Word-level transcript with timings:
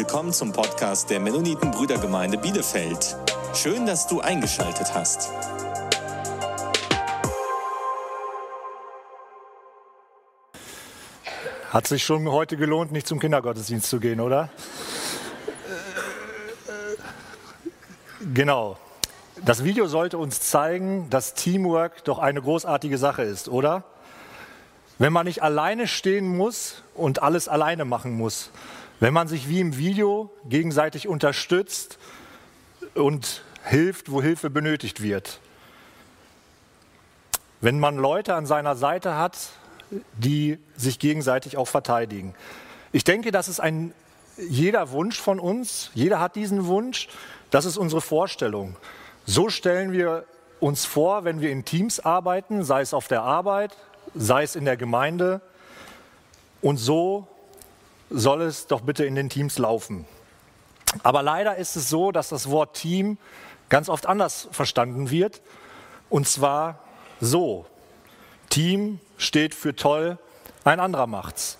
willkommen 0.00 0.32
zum 0.32 0.50
Podcast 0.50 1.10
der 1.10 1.20
Mennoniten 1.20 1.72
Brüdergemeinde 1.72 2.38
Bielefeld. 2.38 3.18
Schön, 3.52 3.84
dass 3.84 4.06
du 4.06 4.22
eingeschaltet 4.22 4.94
hast. 4.94 5.30
Hat 11.68 11.86
sich 11.86 12.02
schon 12.02 12.30
heute 12.30 12.56
gelohnt, 12.56 12.92
nicht 12.92 13.06
zum 13.06 13.20
Kindergottesdienst 13.20 13.90
zu 13.90 14.00
gehen, 14.00 14.20
oder? 14.20 14.48
Genau. 18.32 18.78
Das 19.44 19.64
Video 19.64 19.86
sollte 19.86 20.16
uns 20.16 20.40
zeigen, 20.40 21.10
dass 21.10 21.34
Teamwork 21.34 22.04
doch 22.04 22.18
eine 22.18 22.40
großartige 22.40 22.96
Sache 22.96 23.22
ist, 23.22 23.50
oder? 23.50 23.84
Wenn 24.98 25.12
man 25.12 25.26
nicht 25.26 25.42
alleine 25.42 25.86
stehen 25.86 26.38
muss 26.38 26.82
und 26.94 27.22
alles 27.22 27.48
alleine 27.48 27.84
machen 27.84 28.16
muss. 28.16 28.50
Wenn 29.00 29.14
man 29.14 29.28
sich 29.28 29.48
wie 29.48 29.60
im 29.60 29.78
Video 29.78 30.30
gegenseitig 30.44 31.08
unterstützt 31.08 31.98
und 32.94 33.42
hilft, 33.64 34.10
wo 34.10 34.20
Hilfe 34.20 34.50
benötigt 34.50 35.02
wird. 35.02 35.40
Wenn 37.62 37.80
man 37.80 37.96
Leute 37.96 38.34
an 38.34 38.44
seiner 38.44 38.76
Seite 38.76 39.16
hat, 39.16 39.38
die 40.18 40.58
sich 40.76 40.98
gegenseitig 40.98 41.56
auch 41.56 41.66
verteidigen. 41.66 42.34
Ich 42.92 43.04
denke, 43.04 43.32
das 43.32 43.48
ist 43.48 43.58
ein 43.58 43.92
jeder 44.36 44.90
Wunsch 44.90 45.18
von 45.18 45.40
uns. 45.40 45.90
Jeder 45.94 46.20
hat 46.20 46.36
diesen 46.36 46.66
Wunsch. 46.66 47.08
Das 47.50 47.64
ist 47.64 47.78
unsere 47.78 48.00
Vorstellung. 48.02 48.76
So 49.24 49.48
stellen 49.48 49.92
wir 49.92 50.24
uns 50.60 50.84
vor, 50.84 51.24
wenn 51.24 51.40
wir 51.40 51.50
in 51.50 51.64
Teams 51.64 52.00
arbeiten, 52.00 52.64
sei 52.64 52.82
es 52.82 52.92
auf 52.94 53.08
der 53.08 53.22
Arbeit, 53.22 53.76
sei 54.14 54.42
es 54.42 54.56
in 54.56 54.66
der 54.66 54.76
Gemeinde. 54.76 55.40
Und 56.60 56.76
so 56.76 57.26
soll 58.10 58.42
es 58.42 58.66
doch 58.66 58.82
bitte 58.82 59.04
in 59.04 59.14
den 59.14 59.30
Teams 59.30 59.58
laufen. 59.58 60.04
Aber 61.02 61.22
leider 61.22 61.56
ist 61.56 61.76
es 61.76 61.88
so, 61.88 62.12
dass 62.12 62.28
das 62.28 62.50
Wort 62.50 62.76
Team 62.76 63.18
ganz 63.68 63.88
oft 63.88 64.06
anders 64.06 64.48
verstanden 64.50 65.10
wird. 65.10 65.40
Und 66.08 66.28
zwar 66.28 66.80
so. 67.20 67.66
Team 68.48 68.98
steht 69.16 69.54
für 69.54 69.76
toll, 69.76 70.18
ein 70.64 70.80
anderer 70.80 71.06
macht's. 71.06 71.56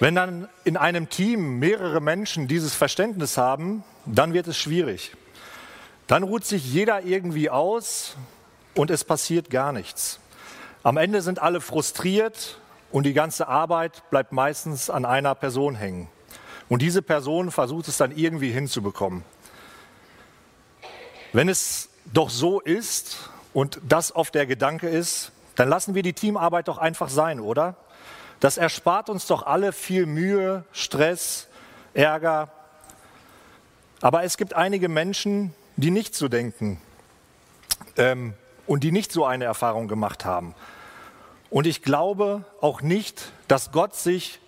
Wenn 0.00 0.14
dann 0.14 0.48
in 0.64 0.76
einem 0.76 1.08
Team 1.08 1.58
mehrere 1.58 2.00
Menschen 2.00 2.48
dieses 2.48 2.74
Verständnis 2.74 3.38
haben, 3.38 3.84
dann 4.04 4.34
wird 4.34 4.48
es 4.48 4.58
schwierig. 4.58 5.12
Dann 6.06 6.22
ruht 6.22 6.44
sich 6.44 6.70
jeder 6.70 7.02
irgendwie 7.02 7.48
aus 7.48 8.16
und 8.74 8.90
es 8.90 9.04
passiert 9.04 9.48
gar 9.48 9.72
nichts. 9.72 10.20
Am 10.82 10.96
Ende 10.96 11.22
sind 11.22 11.40
alle 11.40 11.60
frustriert 11.60 12.58
und 12.90 13.04
die 13.04 13.12
ganze 13.12 13.48
Arbeit 13.48 14.08
bleibt 14.10 14.32
meistens 14.32 14.90
an 14.90 15.04
einer 15.04 15.34
Person 15.34 15.74
hängen. 15.74 16.08
Und 16.68 16.82
diese 16.82 17.02
Person 17.02 17.50
versucht 17.50 17.88
es 17.88 17.96
dann 17.96 18.16
irgendwie 18.16 18.50
hinzubekommen. 18.50 19.24
Wenn 21.32 21.48
es 21.48 21.90
doch 22.12 22.30
so 22.30 22.60
ist 22.60 23.30
und 23.52 23.80
das 23.86 24.14
oft 24.14 24.34
der 24.34 24.46
Gedanke 24.46 24.88
ist, 24.88 25.32
dann 25.54 25.68
lassen 25.68 25.94
wir 25.94 26.02
die 26.02 26.12
Teamarbeit 26.12 26.68
doch 26.68 26.78
einfach 26.78 27.08
sein, 27.08 27.40
oder? 27.40 27.76
Das 28.40 28.58
erspart 28.58 29.08
uns 29.08 29.26
doch 29.26 29.46
alle 29.46 29.72
viel 29.72 30.06
Mühe, 30.06 30.64
Stress, 30.72 31.48
Ärger. 31.94 32.50
Aber 34.00 34.24
es 34.24 34.36
gibt 34.36 34.54
einige 34.54 34.88
Menschen, 34.88 35.54
die 35.76 35.90
nicht 35.90 36.14
so 36.14 36.28
denken 36.28 36.80
ähm, 37.96 38.34
und 38.66 38.84
die 38.84 38.92
nicht 38.92 39.12
so 39.12 39.24
eine 39.24 39.44
Erfahrung 39.44 39.88
gemacht 39.88 40.24
haben. 40.24 40.54
Und 41.56 41.66
ich 41.66 41.80
glaube 41.80 42.44
auch 42.60 42.82
nicht, 42.82 43.32
dass 43.48 43.72
Gott 43.72 43.96
sich 43.96 44.40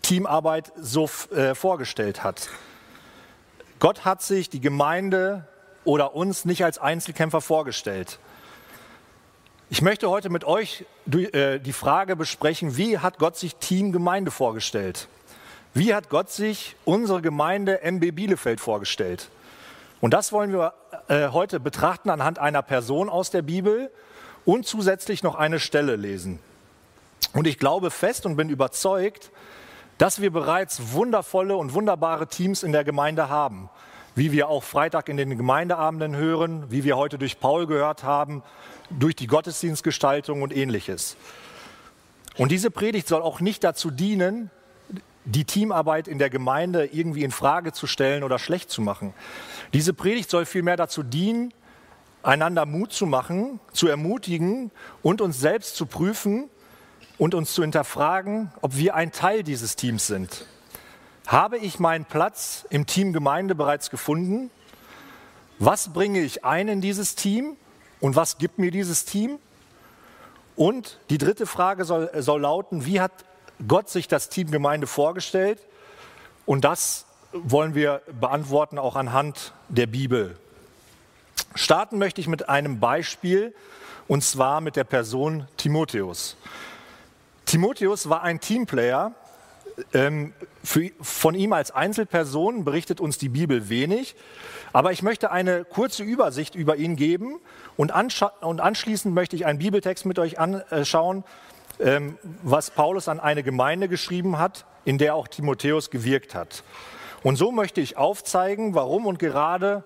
Teamarbeit 0.00 0.72
so 0.78 1.10
äh, 1.30 1.54
vorgestellt 1.54 2.24
hat. 2.24 2.48
Gott 3.80 4.06
hat 4.06 4.22
sich 4.22 4.48
die 4.48 4.60
Gemeinde 4.60 5.46
oder 5.84 6.14
uns 6.14 6.46
nicht 6.46 6.64
als 6.64 6.78
Einzelkämpfer 6.78 7.42
vorgestellt. 7.42 8.18
Ich 9.68 9.82
möchte 9.82 10.08
heute 10.08 10.30
mit 10.30 10.44
euch 10.44 10.86
äh, 11.12 11.58
die 11.60 11.74
Frage 11.74 12.16
besprechen, 12.16 12.78
wie 12.78 12.98
hat 12.98 13.18
Gott 13.18 13.36
sich 13.36 13.56
Team 13.56 13.92
Gemeinde 13.92 14.30
vorgestellt? 14.30 15.08
Wie 15.74 15.94
hat 15.94 16.08
Gott 16.08 16.30
sich 16.30 16.76
unsere 16.86 17.20
Gemeinde 17.20 17.82
MB 17.82 18.12
Bielefeld 18.12 18.58
vorgestellt? 18.58 19.28
Und 20.00 20.14
das 20.14 20.32
wollen 20.32 20.50
wir 20.50 20.72
äh, 21.08 21.28
heute 21.28 21.60
betrachten 21.60 22.08
anhand 22.08 22.38
einer 22.38 22.62
Person 22.62 23.10
aus 23.10 23.30
der 23.30 23.42
Bibel 23.42 23.90
und 24.46 24.66
zusätzlich 24.66 25.22
noch 25.22 25.34
eine 25.34 25.60
Stelle 25.60 25.96
lesen. 25.96 26.38
Und 27.34 27.46
ich 27.46 27.58
glaube 27.58 27.90
fest 27.90 28.24
und 28.26 28.36
bin 28.36 28.48
überzeugt, 28.48 29.30
dass 29.98 30.20
wir 30.20 30.30
bereits 30.30 30.92
wundervolle 30.92 31.56
und 31.56 31.74
wunderbare 31.74 32.28
Teams 32.28 32.62
in 32.62 32.72
der 32.72 32.84
Gemeinde 32.84 33.28
haben, 33.28 33.68
wie 34.14 34.32
wir 34.32 34.48
auch 34.48 34.62
Freitag 34.62 35.08
in 35.08 35.16
den 35.16 35.36
Gemeindeabenden 35.36 36.16
hören, 36.16 36.70
wie 36.70 36.84
wir 36.84 36.96
heute 36.96 37.18
durch 37.18 37.40
Paul 37.40 37.66
gehört 37.66 38.04
haben, 38.04 38.42
durch 38.88 39.16
die 39.16 39.26
Gottesdienstgestaltung 39.26 40.42
und 40.42 40.56
ähnliches. 40.56 41.16
Und 42.36 42.50
diese 42.50 42.70
Predigt 42.70 43.08
soll 43.08 43.22
auch 43.22 43.40
nicht 43.40 43.64
dazu 43.64 43.90
dienen, 43.90 44.50
die 45.24 45.44
Teamarbeit 45.44 46.06
in 46.06 46.18
der 46.18 46.30
Gemeinde 46.30 46.86
irgendwie 46.86 47.24
in 47.24 47.30
Frage 47.30 47.72
zu 47.72 47.86
stellen 47.86 48.22
oder 48.22 48.38
schlecht 48.38 48.70
zu 48.70 48.82
machen. 48.82 49.14
Diese 49.72 49.94
Predigt 49.94 50.30
soll 50.30 50.44
vielmehr 50.44 50.76
dazu 50.76 51.02
dienen, 51.02 51.52
einander 52.22 52.66
Mut 52.66 52.92
zu 52.92 53.06
machen, 53.06 53.58
zu 53.72 53.88
ermutigen 53.88 54.70
und 55.02 55.20
uns 55.20 55.40
selbst 55.40 55.76
zu 55.76 55.86
prüfen 55.86 56.48
und 57.18 57.34
uns 57.34 57.54
zu 57.54 57.62
hinterfragen, 57.62 58.52
ob 58.60 58.76
wir 58.76 58.94
ein 58.94 59.12
Teil 59.12 59.42
dieses 59.42 59.76
Teams 59.76 60.06
sind. 60.06 60.46
Habe 61.26 61.58
ich 61.58 61.78
meinen 61.78 62.04
Platz 62.04 62.66
im 62.70 62.86
Team 62.86 63.12
Gemeinde 63.12 63.54
bereits 63.54 63.90
gefunden? 63.90 64.50
Was 65.58 65.92
bringe 65.92 66.20
ich 66.20 66.44
ein 66.44 66.68
in 66.68 66.80
dieses 66.80 67.14
Team 67.14 67.56
und 68.00 68.16
was 68.16 68.38
gibt 68.38 68.58
mir 68.58 68.70
dieses 68.70 69.04
Team? 69.04 69.38
Und 70.56 70.98
die 71.10 71.18
dritte 71.18 71.46
Frage 71.46 71.84
soll, 71.84 72.10
soll 72.22 72.42
lauten, 72.42 72.84
wie 72.84 73.00
hat 73.00 73.12
Gott 73.66 73.88
sich 73.88 74.08
das 74.08 74.28
Team 74.28 74.50
Gemeinde 74.50 74.86
vorgestellt? 74.86 75.60
Und 76.46 76.64
das 76.64 77.06
wollen 77.32 77.74
wir 77.74 78.02
beantworten 78.20 78.78
auch 78.78 78.96
anhand 78.96 79.52
der 79.68 79.86
Bibel. 79.86 80.36
Starten 81.54 81.98
möchte 81.98 82.20
ich 82.20 82.28
mit 82.28 82.48
einem 82.48 82.80
Beispiel 82.80 83.54
und 84.06 84.22
zwar 84.22 84.60
mit 84.60 84.76
der 84.76 84.84
Person 84.84 85.48
Timotheus. 85.56 86.36
Timotheus 87.54 88.08
war 88.08 88.24
ein 88.24 88.40
Teamplayer. 88.40 89.12
Ähm, 89.92 90.32
für, 90.64 90.90
von 91.00 91.36
ihm 91.36 91.52
als 91.52 91.70
Einzelperson 91.70 92.64
berichtet 92.64 93.00
uns 93.00 93.16
die 93.16 93.28
Bibel 93.28 93.68
wenig, 93.68 94.16
aber 94.72 94.90
ich 94.90 95.04
möchte 95.04 95.30
eine 95.30 95.64
kurze 95.64 96.02
Übersicht 96.02 96.56
über 96.56 96.74
ihn 96.74 96.96
geben 96.96 97.38
und, 97.76 97.92
und 98.40 98.60
anschließend 98.60 99.14
möchte 99.14 99.36
ich 99.36 99.46
einen 99.46 99.60
Bibeltext 99.60 100.04
mit 100.04 100.18
euch 100.18 100.40
anschauen, 100.40 101.22
ähm, 101.78 102.18
was 102.42 102.72
Paulus 102.72 103.06
an 103.06 103.20
eine 103.20 103.44
Gemeinde 103.44 103.88
geschrieben 103.88 104.36
hat, 104.40 104.66
in 104.84 104.98
der 104.98 105.14
auch 105.14 105.28
Timotheus 105.28 105.90
gewirkt 105.90 106.34
hat. 106.34 106.64
Und 107.22 107.36
so 107.36 107.52
möchte 107.52 107.80
ich 107.80 107.96
aufzeigen, 107.96 108.74
warum 108.74 109.06
und 109.06 109.20
gerade 109.20 109.84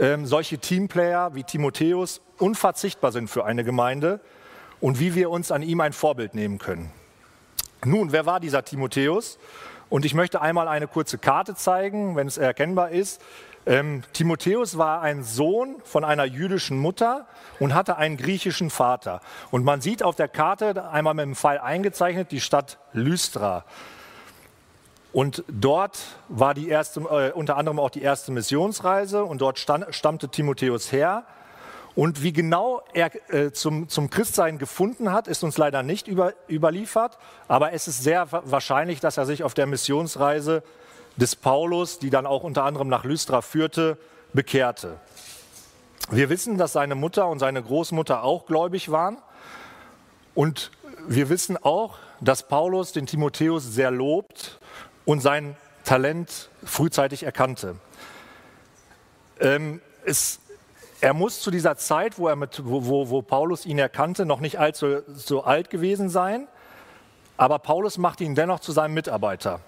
ähm, 0.00 0.26
solche 0.26 0.58
Teamplayer 0.58 1.36
wie 1.36 1.44
Timotheus 1.44 2.20
unverzichtbar 2.38 3.12
sind 3.12 3.30
für 3.30 3.44
eine 3.44 3.62
Gemeinde 3.62 4.18
und 4.80 5.00
wie 5.00 5.14
wir 5.14 5.30
uns 5.30 5.50
an 5.50 5.62
ihm 5.62 5.80
ein 5.80 5.92
Vorbild 5.92 6.34
nehmen 6.34 6.58
können. 6.58 6.90
Nun, 7.84 8.12
wer 8.12 8.26
war 8.26 8.40
dieser 8.40 8.64
Timotheus? 8.64 9.38
Und 9.88 10.04
ich 10.04 10.14
möchte 10.14 10.40
einmal 10.42 10.68
eine 10.68 10.86
kurze 10.86 11.16
Karte 11.18 11.54
zeigen, 11.54 12.16
wenn 12.16 12.26
es 12.26 12.36
erkennbar 12.36 12.90
ist. 12.90 13.22
Ähm, 13.66 14.02
Timotheus 14.12 14.78
war 14.78 15.02
ein 15.02 15.22
Sohn 15.22 15.76
von 15.84 16.04
einer 16.04 16.24
jüdischen 16.24 16.78
Mutter 16.78 17.26
und 17.58 17.74
hatte 17.74 17.96
einen 17.96 18.16
griechischen 18.16 18.70
Vater. 18.70 19.20
Und 19.50 19.64
man 19.64 19.80
sieht 19.80 20.02
auf 20.02 20.16
der 20.16 20.28
Karte 20.28 20.90
einmal 20.90 21.14
mit 21.14 21.24
dem 21.24 21.34
Pfeil 21.34 21.58
eingezeichnet 21.58 22.30
die 22.32 22.40
Stadt 22.40 22.78
Lystra. 22.92 23.64
Und 25.12 25.42
dort 25.48 25.98
war 26.28 26.54
die 26.54 26.68
erste, 26.68 27.00
äh, 27.00 27.32
unter 27.32 27.56
anderem 27.56 27.78
auch 27.78 27.90
die 27.90 28.02
erste 28.02 28.30
Missionsreise 28.32 29.24
und 29.24 29.40
dort 29.40 29.58
stand, 29.58 29.86
stammte 29.94 30.28
Timotheus 30.28 30.92
her. 30.92 31.24
Und 31.98 32.22
wie 32.22 32.32
genau 32.32 32.80
er 32.92 33.10
äh, 33.34 33.50
zum, 33.50 33.88
zum 33.88 34.08
Christsein 34.08 34.58
gefunden 34.58 35.10
hat, 35.10 35.26
ist 35.26 35.42
uns 35.42 35.58
leider 35.58 35.82
nicht 35.82 36.06
über, 36.06 36.32
überliefert. 36.48 37.18
Aber 37.48 37.72
es 37.72 37.88
ist 37.88 38.04
sehr 38.04 38.28
wahrscheinlich, 38.30 39.00
dass 39.00 39.16
er 39.16 39.26
sich 39.26 39.42
auf 39.42 39.52
der 39.52 39.66
Missionsreise 39.66 40.62
des 41.16 41.34
Paulus, 41.34 41.98
die 41.98 42.10
dann 42.10 42.24
auch 42.24 42.44
unter 42.44 42.62
anderem 42.62 42.86
nach 42.86 43.02
Lystra 43.02 43.40
führte, 43.40 43.98
bekehrte. 44.32 45.00
Wir 46.08 46.30
wissen, 46.30 46.56
dass 46.56 46.72
seine 46.72 46.94
Mutter 46.94 47.26
und 47.26 47.40
seine 47.40 47.60
Großmutter 47.60 48.22
auch 48.22 48.46
gläubig 48.46 48.92
waren. 48.92 49.18
Und 50.36 50.70
wir 51.08 51.28
wissen 51.28 51.56
auch, 51.56 51.98
dass 52.20 52.46
Paulus 52.46 52.92
den 52.92 53.06
Timotheus 53.06 53.64
sehr 53.64 53.90
lobt 53.90 54.60
und 55.04 55.18
sein 55.18 55.56
Talent 55.82 56.48
frühzeitig 56.62 57.24
erkannte. 57.24 57.74
Ähm, 59.40 59.80
es 60.04 60.38
er 61.00 61.14
muss 61.14 61.40
zu 61.40 61.50
dieser 61.50 61.76
Zeit, 61.76 62.18
wo, 62.18 62.28
er 62.28 62.36
mit, 62.36 62.62
wo, 62.64 63.10
wo 63.10 63.22
Paulus 63.22 63.66
ihn 63.66 63.78
erkannte, 63.78 64.26
noch 64.26 64.40
nicht 64.40 64.58
allzu 64.58 65.02
so 65.14 65.44
alt 65.44 65.70
gewesen 65.70 66.08
sein, 66.08 66.48
aber 67.36 67.60
Paulus 67.60 67.98
macht 67.98 68.20
ihn 68.20 68.34
dennoch 68.34 68.60
zu 68.60 68.72
seinem 68.72 68.94
Mitarbeiter. 68.94 69.60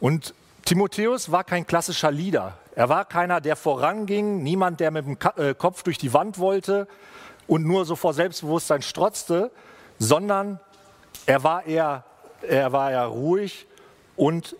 Und 0.00 0.34
Timotheus 0.64 1.30
war 1.30 1.44
kein 1.44 1.66
klassischer 1.66 2.10
Leader. 2.10 2.56
Er 2.74 2.88
war 2.88 3.04
keiner, 3.04 3.40
der 3.40 3.56
voranging, 3.56 4.42
niemand, 4.42 4.80
der 4.80 4.90
mit 4.90 5.04
dem 5.04 5.18
äh, 5.36 5.54
Kopf 5.54 5.82
durch 5.82 5.98
die 5.98 6.14
Wand 6.14 6.38
wollte 6.38 6.88
und 7.46 7.64
nur 7.64 7.84
so 7.84 7.96
vor 7.96 8.14
Selbstbewusstsein 8.14 8.80
strotzte, 8.80 9.50
sondern 9.98 10.58
er 11.26 11.44
war 11.44 11.66
eher, 11.66 12.04
er 12.40 12.72
war 12.72 12.90
eher 12.90 13.04
ruhig 13.04 13.66
und, 14.16 14.56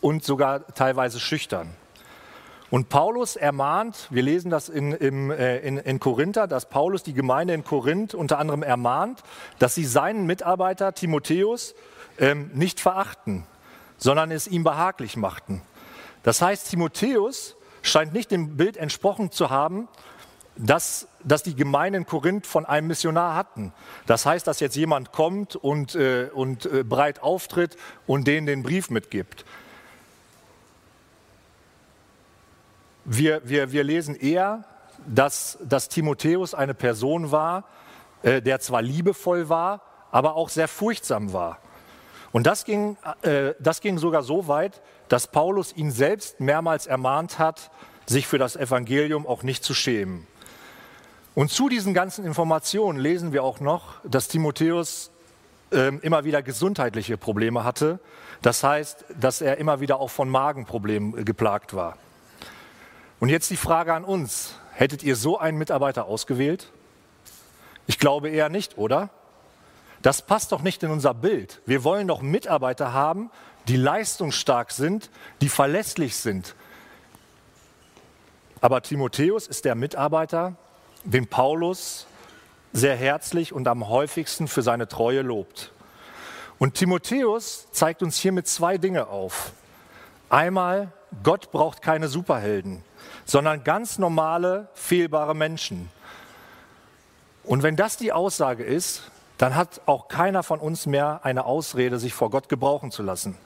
und 0.00 0.24
sogar 0.24 0.66
teilweise 0.74 1.18
schüchtern. 1.18 1.74
Und 2.76 2.90
Paulus 2.90 3.36
ermahnt, 3.36 4.06
wir 4.10 4.22
lesen 4.22 4.50
das 4.50 4.68
in, 4.68 4.92
in, 4.92 5.30
äh, 5.30 5.60
in, 5.60 5.78
in 5.78 5.98
Korinther, 5.98 6.46
dass 6.46 6.68
Paulus 6.68 7.02
die 7.02 7.14
Gemeinde 7.14 7.54
in 7.54 7.64
Korinth 7.64 8.12
unter 8.12 8.38
anderem 8.38 8.62
ermahnt, 8.62 9.22
dass 9.58 9.74
sie 9.74 9.86
seinen 9.86 10.26
Mitarbeiter 10.26 10.92
Timotheus 10.92 11.74
ähm, 12.18 12.50
nicht 12.52 12.78
verachten, 12.78 13.46
sondern 13.96 14.30
es 14.30 14.46
ihm 14.46 14.62
behaglich 14.62 15.16
machten. 15.16 15.62
Das 16.22 16.42
heißt, 16.42 16.68
Timotheus 16.68 17.56
scheint 17.80 18.12
nicht 18.12 18.30
dem 18.30 18.58
Bild 18.58 18.76
entsprochen 18.76 19.30
zu 19.32 19.48
haben, 19.48 19.88
dass, 20.56 21.08
dass 21.24 21.42
die 21.42 21.56
Gemeinden 21.56 22.02
in 22.02 22.06
Korinth 22.06 22.46
von 22.46 22.66
einem 22.66 22.88
Missionar 22.88 23.36
hatten. 23.36 23.72
Das 24.04 24.26
heißt, 24.26 24.46
dass 24.46 24.60
jetzt 24.60 24.76
jemand 24.76 25.12
kommt 25.12 25.56
und, 25.56 25.94
äh, 25.94 26.28
und 26.30 26.66
äh, 26.66 26.84
breit 26.84 27.22
auftritt 27.22 27.78
und 28.06 28.26
denen 28.26 28.46
den 28.46 28.62
Brief 28.62 28.90
mitgibt. 28.90 29.46
Wir, 33.08 33.40
wir, 33.44 33.70
wir 33.70 33.84
lesen 33.84 34.16
eher, 34.16 34.64
dass, 35.06 35.58
dass 35.62 35.88
Timotheus 35.88 36.54
eine 36.54 36.74
Person 36.74 37.30
war, 37.30 37.62
äh, 38.24 38.42
der 38.42 38.58
zwar 38.58 38.82
liebevoll 38.82 39.48
war, 39.48 39.80
aber 40.10 40.34
auch 40.34 40.48
sehr 40.48 40.66
furchtsam 40.66 41.32
war. 41.32 41.60
Und 42.32 42.48
das 42.48 42.64
ging, 42.64 42.96
äh, 43.22 43.54
das 43.60 43.80
ging 43.80 43.98
sogar 43.98 44.24
so 44.24 44.48
weit, 44.48 44.82
dass 45.08 45.28
Paulus 45.28 45.72
ihn 45.72 45.92
selbst 45.92 46.40
mehrmals 46.40 46.88
ermahnt 46.88 47.38
hat, 47.38 47.70
sich 48.06 48.26
für 48.26 48.38
das 48.38 48.56
Evangelium 48.56 49.24
auch 49.24 49.44
nicht 49.44 49.62
zu 49.62 49.72
schämen. 49.72 50.26
Und 51.36 51.52
zu 51.52 51.68
diesen 51.68 51.94
ganzen 51.94 52.24
Informationen 52.24 52.98
lesen 52.98 53.32
wir 53.32 53.44
auch 53.44 53.60
noch, 53.60 54.00
dass 54.02 54.26
Timotheus 54.26 55.12
äh, 55.70 55.94
immer 55.98 56.24
wieder 56.24 56.42
gesundheitliche 56.42 57.16
Probleme 57.16 57.62
hatte. 57.62 58.00
Das 58.42 58.64
heißt, 58.64 59.04
dass 59.20 59.42
er 59.42 59.58
immer 59.58 59.78
wieder 59.78 60.00
auch 60.00 60.10
von 60.10 60.28
Magenproblemen 60.28 61.24
geplagt 61.24 61.72
war. 61.72 61.98
Und 63.18 63.28
jetzt 63.30 63.50
die 63.50 63.56
Frage 63.56 63.94
an 63.94 64.04
uns. 64.04 64.54
Hättet 64.72 65.02
ihr 65.02 65.16
so 65.16 65.38
einen 65.38 65.56
Mitarbeiter 65.56 66.04
ausgewählt? 66.04 66.70
Ich 67.86 67.98
glaube 67.98 68.28
eher 68.28 68.50
nicht, 68.50 68.76
oder? 68.76 69.08
Das 70.02 70.20
passt 70.20 70.52
doch 70.52 70.60
nicht 70.60 70.82
in 70.82 70.90
unser 70.90 71.14
Bild. 71.14 71.62
Wir 71.64 71.82
wollen 71.82 72.08
doch 72.08 72.20
Mitarbeiter 72.20 72.92
haben, 72.92 73.30
die 73.68 73.76
leistungsstark 73.76 74.70
sind, 74.70 75.10
die 75.40 75.48
verlässlich 75.48 76.16
sind. 76.16 76.54
Aber 78.60 78.82
Timotheus 78.82 79.46
ist 79.46 79.64
der 79.64 79.74
Mitarbeiter, 79.74 80.56
den 81.04 81.26
Paulus 81.26 82.06
sehr 82.72 82.96
herzlich 82.96 83.52
und 83.52 83.66
am 83.66 83.88
häufigsten 83.88 84.46
für 84.46 84.62
seine 84.62 84.88
Treue 84.88 85.22
lobt. 85.22 85.72
Und 86.58 86.74
Timotheus 86.74 87.66
zeigt 87.72 88.02
uns 88.02 88.18
hiermit 88.18 88.46
zwei 88.46 88.76
Dinge 88.76 89.06
auf. 89.06 89.52
Einmal, 90.28 90.92
Gott 91.22 91.50
braucht 91.50 91.80
keine 91.80 92.08
Superhelden 92.08 92.82
sondern 93.24 93.64
ganz 93.64 93.98
normale, 93.98 94.68
fehlbare 94.74 95.34
Menschen. 95.34 95.90
Und 97.44 97.62
wenn 97.62 97.76
das 97.76 97.96
die 97.96 98.12
Aussage 98.12 98.64
ist, 98.64 99.02
dann 99.38 99.54
hat 99.54 99.82
auch 99.86 100.08
keiner 100.08 100.42
von 100.42 100.60
uns 100.60 100.86
mehr 100.86 101.20
eine 101.22 101.44
Ausrede, 101.44 101.98
sich 101.98 102.14
vor 102.14 102.30
Gott 102.30 102.48
gebrauchen 102.48 102.90
zu 102.90 103.02
lassen. 103.02 103.36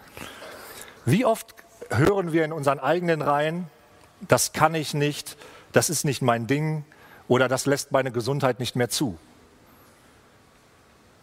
Wie 1.05 1.25
oft 1.25 1.55
hören 1.91 2.33
wir 2.33 2.45
in 2.45 2.53
unseren 2.53 2.79
eigenen 2.79 3.23
Reihen, 3.23 3.69
das 4.29 4.53
kann 4.53 4.75
ich 4.75 4.95
nicht, 4.95 5.37
das 5.73 5.91
ist 5.91 6.05
nicht 6.05 6.23
mein 6.23 6.47
Ding 6.47 6.85
oder 7.29 7.49
das 7.49 7.67
lässt 7.67 7.93
meine 7.93 8.13
Gesundheit 8.13 8.61
nicht 8.61 8.77
mehr 8.77 8.91
zu. 8.91 9.19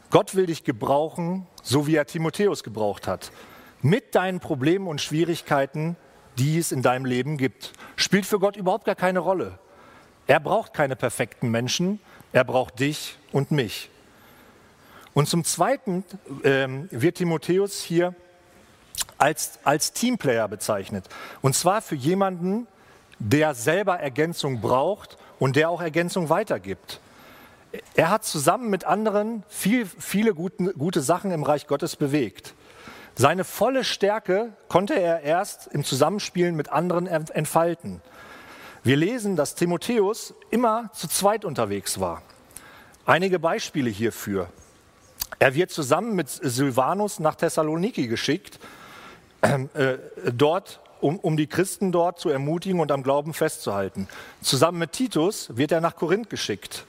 Gott 0.10 0.36
will 0.36 0.46
dich 0.46 0.64
gebrauchen, 0.64 1.48
so 1.64 1.86
wie 1.86 1.96
er 1.96 2.06
Timotheus 2.06 2.64
gebraucht 2.64 3.08
hat. 3.08 3.32
Mit 3.82 4.16
deinen 4.16 4.40
Problemen 4.40 4.88
und 4.88 5.02
Schwierigkeiten 5.02 5.96
die 6.38 6.58
es 6.58 6.72
in 6.72 6.82
deinem 6.82 7.06
Leben 7.06 7.38
gibt. 7.38 7.74
Spielt 7.96 8.26
für 8.26 8.40
Gott 8.40 8.58
überhaupt 8.58 8.86
gar 8.86 8.96
keine 8.96 9.20
Rolle. 9.20 9.60
Er 10.28 10.40
braucht 10.40 10.74
keine 10.74 10.96
perfekten 10.96 11.50
Menschen, 11.50 12.00
er 12.34 12.44
braucht 12.44 12.80
dich 12.80 13.18
und 13.32 13.52
mich. 13.52 13.90
Und 15.14 15.28
zum 15.28 15.44
Zweiten 15.44 16.04
ähm, 16.44 16.88
wird 16.92 17.16
Timotheus 17.18 17.82
hier 17.82 18.14
als, 19.18 19.60
als 19.64 19.94
Teamplayer 19.94 20.48
bezeichnet. 20.48 21.06
Und 21.42 21.56
zwar 21.56 21.82
für 21.82 21.96
jemanden, 21.96 22.68
der 23.20 23.56
selber 23.56 24.00
Ergänzung 24.00 24.62
braucht 24.62 25.18
und 25.40 25.56
der 25.56 25.70
auch 25.70 25.82
Ergänzung 25.82 26.30
weitergibt. 26.30 27.00
Er 27.96 28.10
hat 28.10 28.26
zusammen 28.26 28.70
mit 28.70 28.86
anderen 28.86 29.44
viel, 29.50 29.86
viele 29.86 30.34
gute, 30.34 30.74
gute 30.74 31.02
Sachen 31.02 31.32
im 31.32 31.44
Reich 31.44 31.68
Gottes 31.68 31.96
bewegt. 31.96 32.54
Seine 33.20 33.44
volle 33.44 33.84
Stärke 33.84 34.54
konnte 34.68 34.94
er 34.94 35.22
erst 35.22 35.66
im 35.66 35.84
Zusammenspielen 35.84 36.56
mit 36.56 36.72
anderen 36.72 37.08
entfalten. 37.08 38.00
Wir 38.84 38.96
lesen, 38.96 39.36
dass 39.36 39.56
Timotheus 39.56 40.36
immer 40.52 40.92
zu 40.94 41.08
zweit 41.08 41.44
unterwegs 41.44 42.00
war. 42.00 42.22
Einige 43.08 43.40
Beispiele 43.40 43.90
hierfür. 43.90 44.50
Er 45.40 45.56
wird 45.56 45.72
zusammen 45.72 46.14
mit 46.14 46.30
Silvanus 46.30 47.20
nach 47.20 47.34
Thessaloniki 47.34 48.08
geschickt, 48.08 48.60
äh, 49.42 49.98
dort, 50.32 50.80
um, 51.02 51.18
um 51.18 51.38
die 51.38 51.48
Christen 51.48 51.92
dort 51.92 52.20
zu 52.20 52.30
ermutigen 52.30 52.80
und 52.80 52.92
am 52.92 53.02
Glauben 53.02 53.34
festzuhalten. 53.34 54.08
Zusammen 54.42 54.78
mit 54.78 54.92
Titus 54.92 55.58
wird 55.58 55.72
er 55.72 55.82
nach 55.82 55.96
Korinth 55.96 56.30
geschickt. 56.30 56.86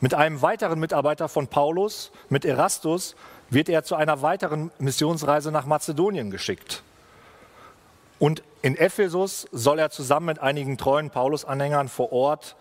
Mit 0.00 0.14
einem 0.14 0.42
weiteren 0.42 0.78
Mitarbeiter 0.78 1.28
von 1.28 1.48
Paulus, 1.48 2.12
mit 2.28 2.44
Erastus, 2.44 3.16
wird 3.52 3.68
er 3.68 3.84
zu 3.84 3.94
einer 3.94 4.22
weiteren 4.22 4.70
Missionsreise 4.78 5.52
nach 5.52 5.66
Mazedonien 5.66 6.30
geschickt. 6.30 6.82
Und 8.18 8.42
in 8.62 8.76
Ephesus 8.76 9.46
soll 9.52 9.78
er 9.78 9.90
zusammen 9.90 10.26
mit 10.26 10.38
einigen 10.38 10.78
treuen 10.78 11.10
Paulus-Anhängern 11.10 11.88
vor 11.88 12.12
Ort 12.12 12.56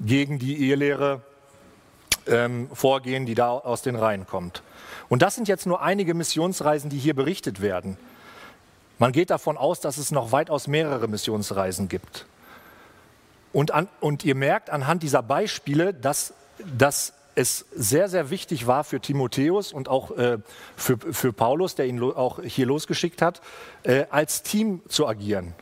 gegen 0.00 0.38
die 0.38 0.68
Ehelehre 0.68 1.20
ähm, 2.26 2.70
vorgehen, 2.72 3.26
die 3.26 3.34
da 3.34 3.50
aus 3.50 3.82
den 3.82 3.96
Reihen 3.96 4.26
kommt. 4.26 4.62
Und 5.08 5.22
das 5.22 5.34
sind 5.34 5.48
jetzt 5.48 5.66
nur 5.66 5.82
einige 5.82 6.14
Missionsreisen, 6.14 6.88
die 6.88 6.98
hier 6.98 7.14
berichtet 7.14 7.60
werden. 7.60 7.98
Man 8.98 9.12
geht 9.12 9.30
davon 9.30 9.58
aus, 9.58 9.80
dass 9.80 9.98
es 9.98 10.12
noch 10.12 10.32
weitaus 10.32 10.66
mehrere 10.66 11.08
Missionsreisen 11.08 11.88
gibt. 11.88 12.24
Und, 13.52 13.72
an, 13.72 13.88
und 14.00 14.24
ihr 14.24 14.34
merkt 14.34 14.70
anhand 14.70 15.02
dieser 15.02 15.22
Beispiele, 15.22 15.92
dass, 15.92 16.32
dass 16.78 17.12
es 17.34 17.66
sehr, 17.74 18.08
sehr 18.08 18.30
wichtig 18.30 18.66
war 18.66 18.84
für 18.84 19.00
Timotheus 19.00 19.72
und 19.72 19.88
auch 19.88 20.10
äh, 20.12 20.38
für, 20.76 20.98
für 20.98 21.32
Paulus, 21.32 21.74
der 21.74 21.86
ihn 21.86 22.02
auch 22.02 22.42
hier 22.42 22.66
losgeschickt 22.66 23.22
hat, 23.22 23.40
äh, 23.82 24.06
als 24.10 24.42
Team 24.42 24.82
zu 24.88 25.06
agieren. 25.06 25.54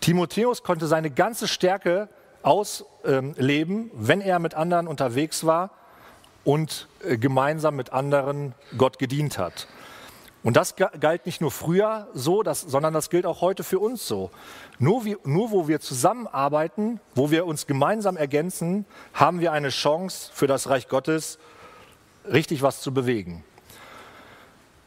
Timotheus 0.00 0.62
konnte 0.62 0.86
seine 0.86 1.10
ganze 1.10 1.48
Stärke 1.48 2.08
ausleben, 2.42 3.76
ähm, 3.76 3.90
wenn 3.94 4.20
er 4.20 4.38
mit 4.38 4.54
anderen 4.54 4.86
unterwegs 4.86 5.44
war 5.44 5.70
und 6.44 6.88
äh, 7.04 7.18
gemeinsam 7.18 7.76
mit 7.76 7.92
anderen 7.92 8.54
Gott 8.76 8.98
gedient 8.98 9.38
hat. 9.38 9.68
Und 10.42 10.56
das 10.56 10.74
galt 10.76 11.26
nicht 11.26 11.42
nur 11.42 11.50
früher 11.50 12.08
so, 12.14 12.42
das, 12.42 12.62
sondern 12.62 12.94
das 12.94 13.10
gilt 13.10 13.26
auch 13.26 13.42
heute 13.42 13.62
für 13.62 13.78
uns 13.78 14.08
so. 14.08 14.30
Nur, 14.78 15.04
wie, 15.04 15.18
nur 15.24 15.50
wo 15.50 15.68
wir 15.68 15.80
zusammenarbeiten, 15.80 16.98
wo 17.14 17.30
wir 17.30 17.44
uns 17.44 17.66
gemeinsam 17.66 18.16
ergänzen, 18.16 18.86
haben 19.12 19.40
wir 19.40 19.52
eine 19.52 19.68
Chance 19.68 20.30
für 20.32 20.46
das 20.46 20.70
Reich 20.70 20.88
Gottes, 20.88 21.38
richtig 22.24 22.62
was 22.62 22.80
zu 22.80 22.94
bewegen. 22.94 23.44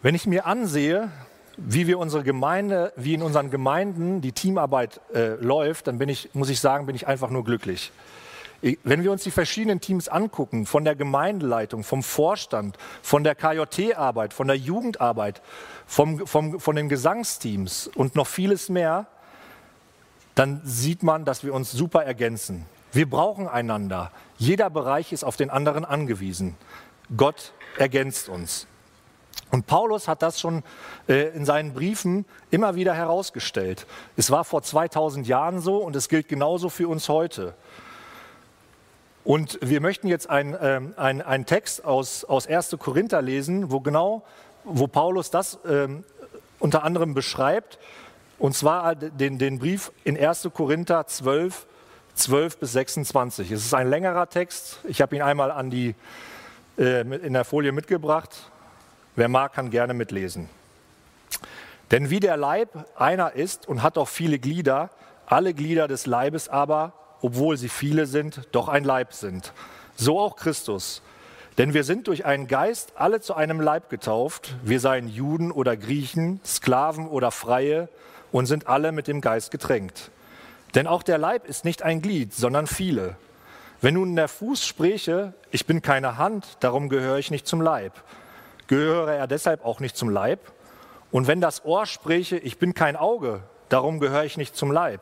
Wenn 0.01 0.15
ich 0.15 0.25
mir 0.25 0.47
ansehe, 0.47 1.11
wie 1.57 1.85
wir 1.85 1.99
unsere 1.99 2.23
Gemeinde, 2.23 2.91
wie 2.95 3.13
in 3.13 3.21
unseren 3.21 3.51
Gemeinden 3.51 4.21
die 4.21 4.31
Teamarbeit 4.31 5.01
äh, 5.13 5.35
läuft, 5.35 5.85
dann 5.85 5.99
bin 5.99 6.09
ich, 6.09 6.31
muss 6.33 6.49
ich 6.49 6.59
sagen, 6.59 6.87
bin 6.87 6.95
ich 6.95 7.05
einfach 7.05 7.29
nur 7.29 7.43
glücklich. 7.43 7.91
Wenn 8.83 9.03
wir 9.03 9.11
uns 9.11 9.23
die 9.23 9.31
verschiedenen 9.31 9.81
Teams 9.81 10.07
angucken, 10.07 10.65
von 10.65 10.85
der 10.85 10.95
Gemeindeleitung, 10.95 11.83
vom 11.83 12.01
Vorstand, 12.01 12.77
von 13.01 13.25
der 13.25 13.35
KJT-Arbeit, 13.35 14.33
von 14.33 14.47
der 14.47 14.55
Jugendarbeit, 14.55 15.41
vom, 15.85 16.25
vom, 16.25 16.61
von 16.61 16.75
den 16.77 16.87
Gesangsteams 16.87 17.87
und 17.93 18.15
noch 18.15 18.25
vieles 18.25 18.69
mehr, 18.69 19.07
dann 20.35 20.61
sieht 20.63 21.03
man, 21.03 21.25
dass 21.25 21.43
wir 21.43 21.53
uns 21.53 21.73
super 21.73 22.05
ergänzen. 22.05 22.65
Wir 22.93 23.09
brauchen 23.09 23.49
einander. 23.49 24.11
Jeder 24.37 24.69
Bereich 24.69 25.11
ist 25.11 25.25
auf 25.25 25.35
den 25.35 25.49
anderen 25.49 25.83
angewiesen. 25.83 26.55
Gott 27.17 27.51
ergänzt 27.77 28.29
uns. 28.29 28.65
Und 29.51 29.67
Paulus 29.67 30.07
hat 30.07 30.21
das 30.21 30.39
schon 30.39 30.63
äh, 31.09 31.35
in 31.35 31.43
seinen 31.45 31.73
Briefen 31.73 32.25
immer 32.49 32.75
wieder 32.75 32.93
herausgestellt. 32.93 33.87
Es 34.15 34.31
war 34.31 34.45
vor 34.45 34.63
2000 34.63 35.27
Jahren 35.27 35.59
so 35.59 35.77
und 35.77 35.97
es 35.97 36.07
gilt 36.07 36.29
genauso 36.29 36.69
für 36.69 36.87
uns 36.87 37.09
heute. 37.09 37.55
Und 39.23 39.57
wir 39.61 39.79
möchten 39.79 40.07
jetzt 40.07 40.29
einen 40.29 40.55
ähm, 40.61 40.93
ein 40.97 41.45
Text 41.45 41.85
aus, 41.85 42.25
aus 42.25 42.45
1. 42.45 42.75
Korinther 42.77 43.21
lesen, 43.21 43.71
wo 43.71 43.79
genau, 43.79 44.23
wo 44.65 44.87
Paulus 44.87 45.29
das 45.29 45.59
ähm, 45.65 46.03
unter 46.59 46.83
anderem 46.83 47.13
beschreibt 47.13 47.77
Und 48.37 48.55
zwar 48.55 48.95
den, 48.95 49.37
den 49.37 49.59
Brief 49.59 49.91
in 50.03 50.17
1. 50.17 50.49
Korinther 50.53 51.07
12, 51.07 51.65
12 52.15 52.57
bis 52.57 52.73
26. 52.73 53.51
Es 53.51 53.65
ist 53.65 53.73
ein 53.73 53.89
längerer 53.89 54.29
Text. 54.29 54.79
Ich 54.85 55.01
habe 55.01 55.15
ihn 55.15 55.21
einmal 55.21 55.51
an 55.51 55.69
die, 55.69 55.95
äh, 56.77 57.01
in 57.01 57.33
der 57.33 57.45
Folie 57.45 57.71
mitgebracht. 57.71 58.51
Wer 59.15 59.29
mag, 59.29 59.53
kann 59.53 59.69
gerne 59.69 59.93
mitlesen. 59.93 60.49
Denn 61.91 62.09
wie 62.09 62.19
der 62.19 62.35
Leib 62.35 62.69
einer 62.97 63.33
ist 63.33 63.67
und 63.67 63.83
hat 63.83 63.97
auch 63.97 64.09
viele 64.09 64.39
Glieder, 64.39 64.89
alle 65.27 65.53
Glieder 65.53 65.87
des 65.87 66.07
Leibes 66.07 66.49
aber, 66.49 66.93
obwohl 67.23 67.57
sie 67.57 67.69
viele 67.69 68.05
sind, 68.05 68.41
doch 68.51 68.67
ein 68.67 68.83
Leib 68.83 69.13
sind. 69.13 69.53
So 69.95 70.19
auch 70.19 70.35
Christus. 70.35 71.01
Denn 71.57 71.73
wir 71.73 71.83
sind 71.83 72.07
durch 72.07 72.25
einen 72.25 72.47
Geist 72.47 72.93
alle 72.95 73.21
zu 73.21 73.33
einem 73.33 73.61
Leib 73.61 73.89
getauft, 73.89 74.55
wir 74.63 74.79
seien 74.79 75.07
Juden 75.07 75.51
oder 75.51 75.77
Griechen, 75.77 76.41
Sklaven 76.45 77.07
oder 77.07 77.31
Freie 77.31 77.87
und 78.31 78.45
sind 78.47 78.67
alle 78.67 78.91
mit 78.91 79.07
dem 79.07 79.21
Geist 79.21 79.51
getränkt. 79.51 80.11
Denn 80.75 80.85
auch 80.85 81.01
der 81.01 81.17
Leib 81.17 81.47
ist 81.47 81.63
nicht 81.63 81.81
ein 81.81 82.01
Glied, 82.01 82.33
sondern 82.33 82.67
viele. 82.67 83.15
Wenn 83.79 83.93
nun 83.93 84.15
der 84.15 84.27
Fuß 84.27 84.65
spräche, 84.65 85.33
ich 85.51 85.65
bin 85.65 85.81
keine 85.81 86.17
Hand, 86.17 86.57
darum 86.59 86.89
gehöre 86.89 87.19
ich 87.19 87.31
nicht 87.31 87.47
zum 87.47 87.61
Leib, 87.61 87.93
gehöre 88.67 89.13
er 89.13 89.27
deshalb 89.27 89.63
auch 89.63 89.79
nicht 89.79 89.95
zum 89.95 90.09
Leib? 90.09 90.39
Und 91.11 91.27
wenn 91.27 91.39
das 91.39 91.63
Ohr 91.63 91.85
spräche, 91.85 92.37
ich 92.37 92.57
bin 92.57 92.73
kein 92.73 92.95
Auge, 92.95 93.43
darum 93.69 93.99
gehöre 93.99 94.25
ich 94.25 94.35
nicht 94.35 94.57
zum 94.57 94.71
Leib, 94.71 95.01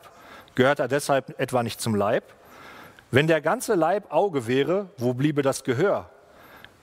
gehört 0.54 0.78
er 0.78 0.88
deshalb 0.88 1.38
etwa 1.38 1.62
nicht 1.62 1.80
zum 1.80 1.94
Leib? 1.94 2.24
Wenn 3.10 3.26
der 3.26 3.40
ganze 3.40 3.74
Leib 3.74 4.12
Auge 4.12 4.46
wäre, 4.46 4.88
wo 4.96 5.14
bliebe 5.14 5.42
das 5.42 5.64
Gehör? 5.64 6.08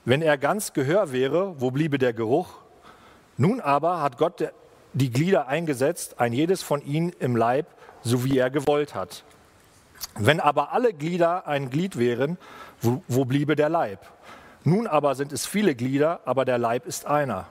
Wenn 0.04 0.22
er 0.22 0.38
ganz 0.38 0.72
Gehör 0.72 1.12
wäre, 1.12 1.60
wo 1.60 1.70
bliebe 1.70 1.98
der 1.98 2.12
Geruch? 2.12 2.48
Nun 3.36 3.60
aber 3.60 4.00
hat 4.00 4.16
Gott 4.16 4.52
die 4.92 5.10
Glieder 5.10 5.48
eingesetzt, 5.48 6.20
ein 6.20 6.32
jedes 6.32 6.62
von 6.62 6.82
ihnen 6.82 7.10
im 7.18 7.36
Leib, 7.36 7.66
so 8.02 8.24
wie 8.24 8.38
er 8.38 8.50
gewollt 8.50 8.94
hat. 8.94 9.24
Wenn 10.18 10.40
aber 10.40 10.72
alle 10.72 10.92
Glieder 10.92 11.46
ein 11.46 11.70
Glied 11.70 11.98
wären, 11.98 12.38
wo, 12.80 13.02
wo 13.08 13.24
bliebe 13.24 13.56
der 13.56 13.68
Leib? 13.68 14.00
Nun 14.64 14.86
aber 14.86 15.14
sind 15.14 15.32
es 15.32 15.46
viele 15.46 15.74
Glieder, 15.74 16.20
aber 16.24 16.44
der 16.44 16.58
Leib 16.58 16.86
ist 16.86 17.06
einer. 17.06 17.46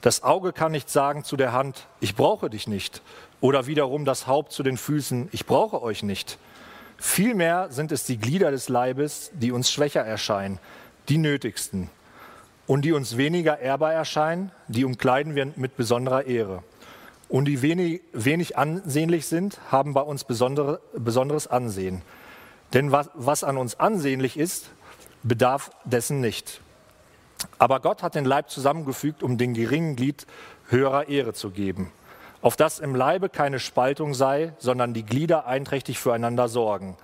Das 0.00 0.22
Auge 0.22 0.52
kann 0.52 0.72
nicht 0.72 0.90
sagen 0.90 1.24
zu 1.24 1.36
der 1.36 1.52
Hand, 1.52 1.86
ich 2.00 2.16
brauche 2.16 2.50
dich 2.50 2.66
nicht, 2.66 3.02
oder 3.42 3.66
wiederum 3.66 4.06
das 4.06 4.26
Haupt 4.26 4.52
zu 4.52 4.62
den 4.62 4.78
Füßen, 4.78 5.28
ich 5.32 5.44
brauche 5.44 5.82
euch 5.82 6.02
nicht. 6.02 6.38
Vielmehr 6.96 7.66
sind 7.70 7.90
es 7.92 8.04
die 8.04 8.16
Glieder 8.16 8.52
des 8.52 8.68
Leibes, 8.68 9.32
die 9.34 9.50
uns 9.50 9.70
schwächer 9.70 10.02
erscheinen, 10.02 10.60
die 11.08 11.18
nötigsten. 11.18 11.90
Und 12.68 12.82
die 12.82 12.92
uns 12.92 13.16
weniger 13.16 13.58
ehrbar 13.58 13.92
erscheinen, 13.92 14.52
die 14.68 14.84
umkleiden 14.84 15.34
wir 15.34 15.52
mit 15.56 15.76
besonderer 15.76 16.26
Ehre. 16.26 16.62
Und 17.28 17.46
die 17.46 17.60
wenig, 17.62 18.02
wenig 18.12 18.56
ansehnlich 18.56 19.26
sind, 19.26 19.58
haben 19.70 19.92
bei 19.92 20.02
uns 20.02 20.22
besondere, 20.22 20.80
besonderes 20.96 21.48
Ansehen. 21.48 22.02
Denn 22.72 22.92
was, 22.92 23.10
was 23.14 23.42
an 23.42 23.56
uns 23.56 23.80
ansehnlich 23.80 24.38
ist, 24.38 24.70
bedarf 25.24 25.72
dessen 25.84 26.20
nicht. 26.20 26.60
Aber 27.58 27.80
Gott 27.80 28.04
hat 28.04 28.14
den 28.14 28.24
Leib 28.24 28.50
zusammengefügt, 28.50 29.24
um 29.24 29.36
den 29.36 29.54
geringen 29.54 29.96
Glied 29.96 30.26
höherer 30.68 31.08
Ehre 31.08 31.32
zu 31.32 31.50
geben, 31.50 31.90
auf 32.42 32.56
dass 32.56 32.80
im 32.80 32.94
Leibe 32.94 33.28
keine 33.28 33.60
Spaltung 33.60 34.14
sei, 34.14 34.52
sondern 34.58 34.92
die 34.92 35.04
Glieder 35.04 35.46
einträchtig 35.46 35.98
füreinander 35.98 36.48
sorgen. 36.48 36.96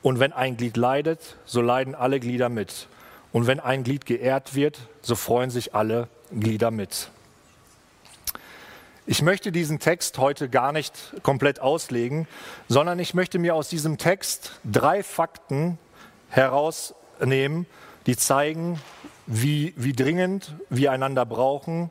Und 0.00 0.18
wenn 0.18 0.32
ein 0.32 0.56
Glied 0.56 0.76
leidet, 0.76 1.36
so 1.44 1.60
leiden 1.60 1.94
alle 1.94 2.18
Glieder 2.18 2.48
mit. 2.48 2.88
Und 3.32 3.46
wenn 3.46 3.60
ein 3.60 3.84
Glied 3.84 4.06
geehrt 4.06 4.54
wird, 4.54 4.80
so 5.00 5.14
freuen 5.14 5.50
sich 5.50 5.74
alle 5.74 6.08
Glieder 6.32 6.70
mit. 6.70 7.10
Ich 9.04 9.20
möchte 9.20 9.52
diesen 9.52 9.78
Text 9.78 10.18
heute 10.18 10.48
gar 10.48 10.72
nicht 10.72 10.94
komplett 11.22 11.60
auslegen, 11.60 12.26
sondern 12.68 12.98
ich 12.98 13.14
möchte 13.14 13.38
mir 13.38 13.54
aus 13.54 13.68
diesem 13.68 13.98
Text 13.98 14.52
drei 14.64 15.02
Fakten 15.02 15.78
herausnehmen, 16.28 17.66
die 18.06 18.16
zeigen, 18.16 18.80
wie, 19.26 19.74
wie 19.76 19.92
dringend 19.92 20.54
wir 20.70 20.92
einander 20.92 21.26
brauchen, 21.26 21.90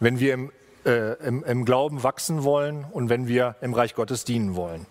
wenn 0.00 0.20
wir 0.20 0.34
im, 0.34 0.52
äh, 0.84 1.14
im, 1.26 1.44
im 1.44 1.64
Glauben 1.64 2.02
wachsen 2.02 2.44
wollen 2.44 2.84
und 2.90 3.08
wenn 3.08 3.28
wir 3.28 3.56
im 3.60 3.74
Reich 3.74 3.94
Gottes 3.94 4.24
dienen 4.24 4.56
wollen. 4.56 4.86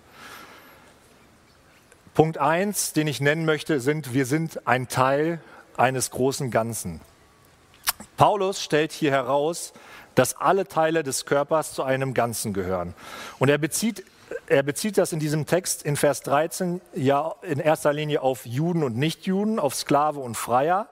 Punkt 2.13 2.37
eins, 2.37 2.93
den 2.93 3.07
ich 3.07 3.21
nennen 3.21 3.45
möchte, 3.45 3.79
sind, 3.79 4.13
wir 4.13 4.25
sind 4.25 4.67
ein 4.67 4.87
Teil 4.87 5.39
eines 5.77 6.11
großen 6.11 6.51
Ganzen. 6.51 6.99
Paulus 8.17 8.61
stellt 8.61 8.91
hier 8.91 9.11
heraus, 9.11 9.71
dass 10.15 10.35
alle 10.35 10.67
Teile 10.67 11.03
des 11.03 11.25
Körpers 11.25 11.73
zu 11.73 11.83
einem 11.83 12.13
Ganzen 12.13 12.51
gehören. 12.51 12.93
Und 13.39 13.47
er 13.49 13.57
bezieht, 13.57 14.03
er 14.47 14.63
bezieht 14.63 14.97
das 14.97 15.13
in 15.13 15.19
diesem 15.19 15.45
Text 15.45 15.83
in 15.83 15.95
Vers 15.95 16.21
13 16.23 16.81
ja 16.93 17.35
in 17.41 17.59
erster 17.59 17.93
Linie 17.93 18.21
auf 18.21 18.45
Juden 18.45 18.83
und 18.83 18.97
Nichtjuden, 18.97 19.59
auf 19.59 19.73
Sklave 19.75 20.19
und 20.19 20.35
Freier. 20.35 20.87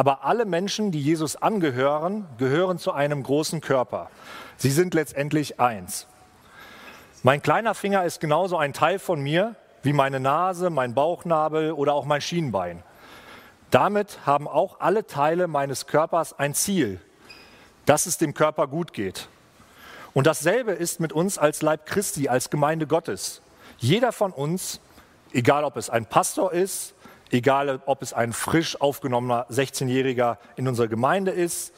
Aber 0.00 0.24
alle 0.24 0.46
Menschen, 0.46 0.92
die 0.92 1.02
Jesus 1.02 1.36
angehören, 1.36 2.26
gehören 2.38 2.78
zu 2.78 2.92
einem 2.92 3.22
großen 3.22 3.60
Körper. 3.60 4.08
Sie 4.56 4.70
sind 4.70 4.94
letztendlich 4.94 5.60
eins. 5.60 6.06
Mein 7.22 7.42
kleiner 7.42 7.74
Finger 7.74 8.06
ist 8.06 8.18
genauso 8.18 8.56
ein 8.56 8.72
Teil 8.72 8.98
von 8.98 9.20
mir 9.20 9.56
wie 9.82 9.92
meine 9.92 10.18
Nase, 10.18 10.70
mein 10.70 10.94
Bauchnabel 10.94 11.72
oder 11.72 11.92
auch 11.92 12.06
mein 12.06 12.22
Schienbein. 12.22 12.82
Damit 13.70 14.20
haben 14.24 14.48
auch 14.48 14.80
alle 14.80 15.06
Teile 15.06 15.48
meines 15.48 15.86
Körpers 15.86 16.32
ein 16.38 16.54
Ziel, 16.54 16.98
dass 17.84 18.06
es 18.06 18.16
dem 18.16 18.32
Körper 18.32 18.68
gut 18.68 18.94
geht. 18.94 19.28
Und 20.14 20.26
dasselbe 20.26 20.72
ist 20.72 21.00
mit 21.00 21.12
uns 21.12 21.36
als 21.36 21.60
Leib 21.60 21.84
Christi, 21.84 22.30
als 22.30 22.48
Gemeinde 22.48 22.86
Gottes. 22.86 23.42
Jeder 23.76 24.12
von 24.12 24.32
uns, 24.32 24.80
egal 25.34 25.62
ob 25.62 25.76
es 25.76 25.90
ein 25.90 26.06
Pastor 26.06 26.54
ist, 26.54 26.94
egal 27.30 27.80
ob 27.86 28.02
es 28.02 28.12
ein 28.12 28.32
frisch 28.32 28.80
aufgenommener 28.80 29.46
16-Jähriger 29.50 30.38
in 30.56 30.68
unserer 30.68 30.88
Gemeinde 30.88 31.30
ist, 31.30 31.72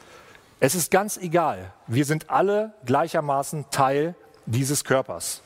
es 0.60 0.74
ist 0.74 0.90
ganz 0.90 1.16
egal. 1.16 1.72
Wir 1.86 2.04
sind 2.04 2.30
alle 2.30 2.72
gleichermaßen 2.84 3.66
Teil 3.70 4.14
dieses 4.46 4.84
Körpers. 4.84 5.42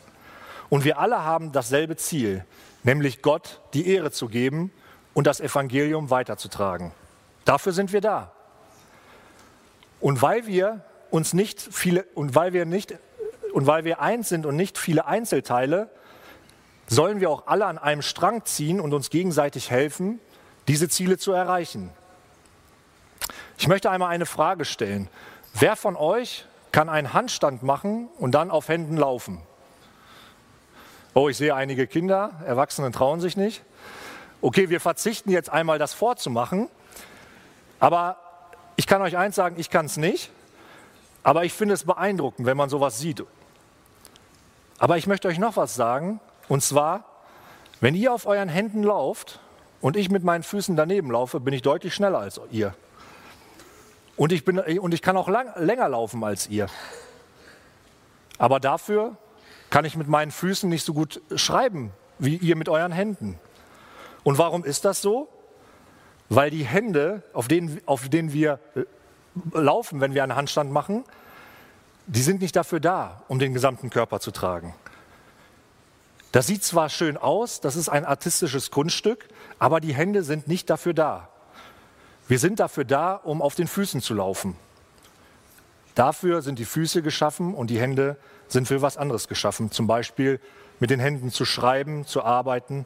Und 0.69 0.85
wir 0.85 0.99
alle 0.99 1.25
haben 1.25 1.53
dasselbe 1.53 1.97
Ziel, 1.97 2.45
nämlich 2.83 3.23
Gott 3.23 3.61
die 3.73 3.89
Ehre 3.89 4.11
zu 4.11 4.29
geben 4.29 4.73
und 5.15 5.27
das 5.27 5.41
Evangelium 5.41 6.11
weiterzutragen. 6.11 6.93
Dafür 7.45 7.73
sind 7.73 7.93
wir 7.93 8.01
da. 8.01 8.33
Und 10.01 10.21
weil 10.21 10.47
wir 10.47 10.85
uns 11.11 11.33
nicht 11.33 11.61
viele 11.61 12.03
und 12.15 12.35
weil 12.35 12.53
wir 12.53 12.67
nicht 12.67 12.95
und 13.53 13.67
weil 13.67 13.85
wir 13.85 14.01
eins 14.01 14.29
sind 14.29 14.45
und 14.45 14.57
nicht 14.57 14.77
viele 14.77 15.07
Einzelteile, 15.07 15.89
sollen 16.87 17.21
wir 17.21 17.31
auch 17.31 17.47
alle 17.47 17.67
an 17.67 17.79
einem 17.79 18.03
Strang 18.03 18.45
ziehen 18.45 18.81
und 18.81 18.93
uns 18.95 19.11
gegenseitig 19.11 19.71
helfen, 19.71 20.21
diese 20.69 20.89
Ziele 20.89 21.19
zu 21.19 21.33
erreichen. 21.33 21.91
Ich 23.59 23.69
möchte 23.69 23.91
einmal 23.91 24.11
eine 24.11 24.27
Frage 24.27 24.65
stellen. 24.65 25.09
Wer 25.55 25.77
von 25.77 25.97
euch 25.97 26.47
kann 26.73 26.89
einen 26.89 27.13
Handstand 27.13 27.63
machen 27.63 28.09
und 28.19 28.33
dann 28.33 28.51
auf 28.51 28.69
Händen 28.69 28.97
laufen? 28.97 29.41
Oh, 31.15 31.29
ich 31.29 31.39
sehe 31.39 31.55
einige 31.55 31.87
Kinder, 31.87 32.33
Erwachsene 32.45 32.91
trauen 32.91 33.21
sich 33.21 33.37
nicht. 33.37 33.63
Okay, 34.43 34.69
wir 34.69 34.81
verzichten 34.81 35.31
jetzt 35.31 35.49
einmal 35.49 35.79
das 35.79 35.95
vorzumachen, 35.95 36.69
aber 37.81 38.19
ich 38.77 38.87
kann 38.87 39.01
euch 39.01 39.17
eins 39.17 39.35
sagen, 39.35 39.57
ich 39.59 39.71
kann 39.71 39.87
es 39.87 39.97
nicht, 39.97 40.31
aber 41.23 41.45
ich 41.45 41.55
finde 41.55 41.73
es 41.73 41.85
beeindruckend, 41.85 42.47
wenn 42.47 42.57
man 42.57 42.69
sowas 42.69 42.99
sieht. 42.99 43.25
Aber 44.79 44.99
ich 44.99 45.07
möchte 45.07 45.29
euch 45.29 45.39
noch 45.39 45.57
was 45.57 45.75
sagen, 45.75 46.21
und 46.49 46.63
zwar, 46.63 47.05
wenn 47.81 47.95
ihr 47.95 48.13
auf 48.13 48.27
euren 48.27 48.49
Händen 48.49 48.83
lauft 48.83 49.41
und 49.81 49.97
ich 49.97 50.11
mit 50.11 50.25
meinen 50.25 50.43
Füßen 50.43 50.77
daneben 50.77 51.11
laufe, 51.11 51.41
bin 51.41 51.53
ich 51.55 51.63
deutlich 51.63 51.95
schneller 51.95 52.19
als 52.19 52.41
ihr. 52.51 52.75
Und 54.17 54.33
ich, 54.33 54.45
bin, 54.45 54.59
und 54.59 54.95
ich 54.95 55.03
kann 55.03 55.17
auch 55.17 55.29
lang, 55.29 55.51
länger 55.57 55.89
laufen 55.89 56.25
als 56.25 56.49
ihr. 56.49 56.69
Aber 58.39 58.61
dafür 58.61 59.17
kann 59.71 59.85
ich 59.85 59.97
mit 59.97 60.09
meinen 60.09 60.31
Füßen 60.31 60.69
nicht 60.69 60.85
so 60.85 60.95
gut 60.95 61.21
schreiben 61.35 61.93
wie 62.19 62.37
ihr 62.37 62.57
mit 62.57 62.69
euren 62.69 62.93
Händen. 62.93 63.39
Und 64.25 64.39
warum 64.39 64.65
ist 64.65 64.85
das 64.85 65.03
so? 65.03 65.29
Weil 66.29 66.51
die 66.51 66.65
Hände, 66.65 67.23
auf 67.33 67.47
denen, 67.47 67.81
auf 67.87 68.09
denen 68.09 68.33
wir 68.33 68.59
äh, 68.75 68.85
laufen, 69.53 70.01
wenn 70.01 70.15
wir 70.15 70.23
einen 70.23 70.35
Handstand 70.35 70.73
machen, 70.73 71.05
die 72.07 72.23
sind 72.23 72.41
nicht 72.41 72.57
dafür 72.57 72.81
da, 72.81 73.23
um 73.29 73.39
den 73.39 73.53
gesamten 73.53 73.91
Körper 73.91 74.19
zu 74.21 74.31
tragen. 74.31 74.75
Das 76.33 76.47
sieht 76.47 76.65
zwar 76.65 76.89
schön 76.89 77.17
aus, 77.17 77.61
das 77.61 77.77
ist 77.77 77.89
ein 77.89 78.05
artistisches 78.05 78.71
Kunststück, 78.71 79.29
aber 79.59 79.81
die 79.81 79.95
Hände 79.95 80.23
sind 80.23 80.49
nicht 80.49 80.69
dafür 80.69 80.93
da. 80.93 81.29
Wir 82.29 82.39
sind 82.39 82.61
dafür 82.61 82.85
da, 82.85 83.15
um 83.15 83.41
auf 83.41 83.55
den 83.55 83.69
Füßen 83.69 84.01
zu 84.01 84.15
laufen. 84.15 84.57
Dafür 85.95 86.43
sind 86.43 86.59
die 86.59 86.65
Füße 86.65 87.03
geschaffen 87.03 87.55
und 87.55 87.71
die 87.71 87.81
Hände 87.81 88.17
sind 88.49 88.69
für 88.69 88.83
was 88.83 88.97
anderes 88.97 89.29
geschaffen. 89.29 89.71
Zum 89.71 89.87
Beispiel 89.87 90.41
mit 90.79 90.91
den 90.91 91.01
Händen 91.01 91.31
zu 91.31 91.45
schreiben, 91.45 92.07
zu 92.07 92.23
arbeiten 92.23 92.85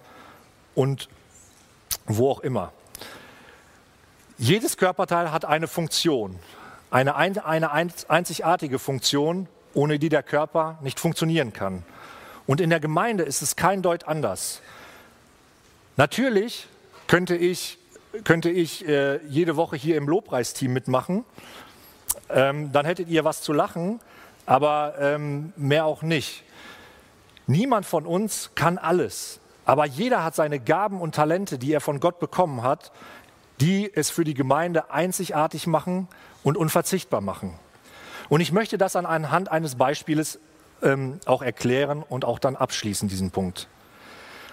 und 0.74 1.08
wo 2.06 2.30
auch 2.30 2.40
immer. 2.40 2.72
Jedes 4.38 4.76
Körperteil 4.76 5.32
hat 5.32 5.44
eine 5.44 5.66
Funktion, 5.66 6.38
eine, 6.90 7.16
eine 7.16 7.72
einzigartige 7.72 8.78
Funktion, 8.78 9.48
ohne 9.74 9.98
die 9.98 10.08
der 10.08 10.22
Körper 10.22 10.78
nicht 10.82 11.00
funktionieren 11.00 11.52
kann. 11.52 11.84
Und 12.46 12.60
in 12.60 12.70
der 12.70 12.80
Gemeinde 12.80 13.24
ist 13.24 13.42
es 13.42 13.56
kein 13.56 13.82
Deut 13.82 14.08
anders. 14.08 14.60
Natürlich 15.96 16.66
könnte 17.06 17.36
ich, 17.36 17.78
könnte 18.24 18.50
ich 18.50 18.86
äh, 18.88 19.18
jede 19.26 19.56
Woche 19.56 19.76
hier 19.76 19.96
im 19.96 20.08
Lobpreisteam 20.08 20.72
mitmachen. 20.72 21.24
Ähm, 22.28 22.72
dann 22.72 22.86
hättet 22.86 23.08
ihr 23.08 23.24
was 23.24 23.42
zu 23.42 23.52
lachen, 23.52 24.00
aber 24.46 24.94
ähm, 24.98 25.52
mehr 25.56 25.84
auch 25.84 26.02
nicht. 26.02 26.44
Niemand 27.46 27.86
von 27.86 28.06
uns 28.06 28.50
kann 28.54 28.78
alles, 28.78 29.40
aber 29.64 29.84
jeder 29.84 30.22
hat 30.22 30.34
seine 30.34 30.60
Gaben 30.60 31.00
und 31.00 31.14
Talente, 31.14 31.58
die 31.58 31.72
er 31.72 31.80
von 31.80 32.00
Gott 32.00 32.20
bekommen 32.20 32.62
hat, 32.62 32.92
die 33.60 33.90
es 33.92 34.10
für 34.10 34.24
die 34.24 34.34
Gemeinde 34.34 34.90
einzigartig 34.90 35.66
machen 35.66 36.08
und 36.42 36.56
unverzichtbar 36.56 37.20
machen. 37.20 37.58
Und 38.28 38.40
ich 38.40 38.52
möchte 38.52 38.78
das 38.78 38.96
anhand 38.96 39.50
eines 39.50 39.74
Beispieles 39.74 40.38
ähm, 40.82 41.20
auch 41.26 41.42
erklären 41.42 42.02
und 42.08 42.24
auch 42.24 42.38
dann 42.38 42.56
abschließen, 42.56 43.08
diesen 43.08 43.30
Punkt. 43.30 43.68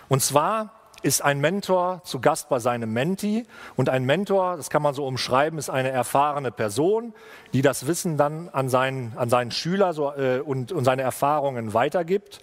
Und 0.10 0.22
zwar 0.22 0.74
ist 1.04 1.24
ein 1.24 1.40
Mentor 1.40 2.02
zu 2.04 2.20
Gast 2.20 2.50
bei 2.50 2.60
seinem 2.60 2.92
Menti 2.92 3.46
und 3.76 3.90
ein 3.90 4.04
Mentor, 4.04 4.58
das 4.58 4.70
kann 4.70 4.82
man 4.82 4.94
so 4.94 5.06
umschreiben, 5.06 5.60
ist 5.60 5.70
eine 5.70 5.90
erfahrene 5.90 6.52
Person, 6.52 7.14
die 7.54 7.62
das 7.62 7.88
Wissen 7.88 8.18
dann 8.18 8.50
an 8.50 8.70
seinen, 8.70 9.14
an 9.16 9.30
seinen 9.30 9.52
Schüler 9.52 9.94
so, 9.94 10.14
äh, 10.14 10.40
und, 10.40 10.72
und 10.72 10.86
seine 10.86 11.04
Erfahrungen 11.04 11.74
weitergibt. 11.74 12.40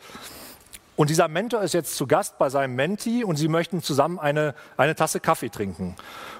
Und 0.96 1.10
dieser 1.10 1.26
Mentor 1.26 1.62
ist 1.62 1.74
jetzt 1.74 1.96
zu 1.96 2.06
Gast 2.06 2.38
bei 2.38 2.48
seinem 2.48 2.76
Menti 2.76 3.24
und 3.24 3.36
sie 3.36 3.48
möchten 3.48 3.82
zusammen 3.82 4.20
eine, 4.20 4.54
eine 4.76 4.94
Tasse 4.94 5.18
Kaffee 5.18 5.48
trinken. 5.48 5.96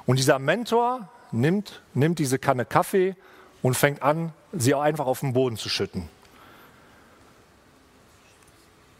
Und 0.06 0.18
dieser 0.18 0.38
Mentor 0.38 1.08
nimmt, 1.32 1.82
nimmt 1.92 2.20
diese 2.20 2.38
Kanne 2.38 2.64
Kaffee 2.64 3.16
und 3.62 3.74
fängt 3.74 4.02
an, 4.02 4.32
sie 4.52 4.74
auch 4.74 4.82
einfach 4.82 5.06
auf 5.06 5.20
den 5.20 5.32
Boden 5.32 5.56
zu 5.56 5.68
schütten. 5.68 6.08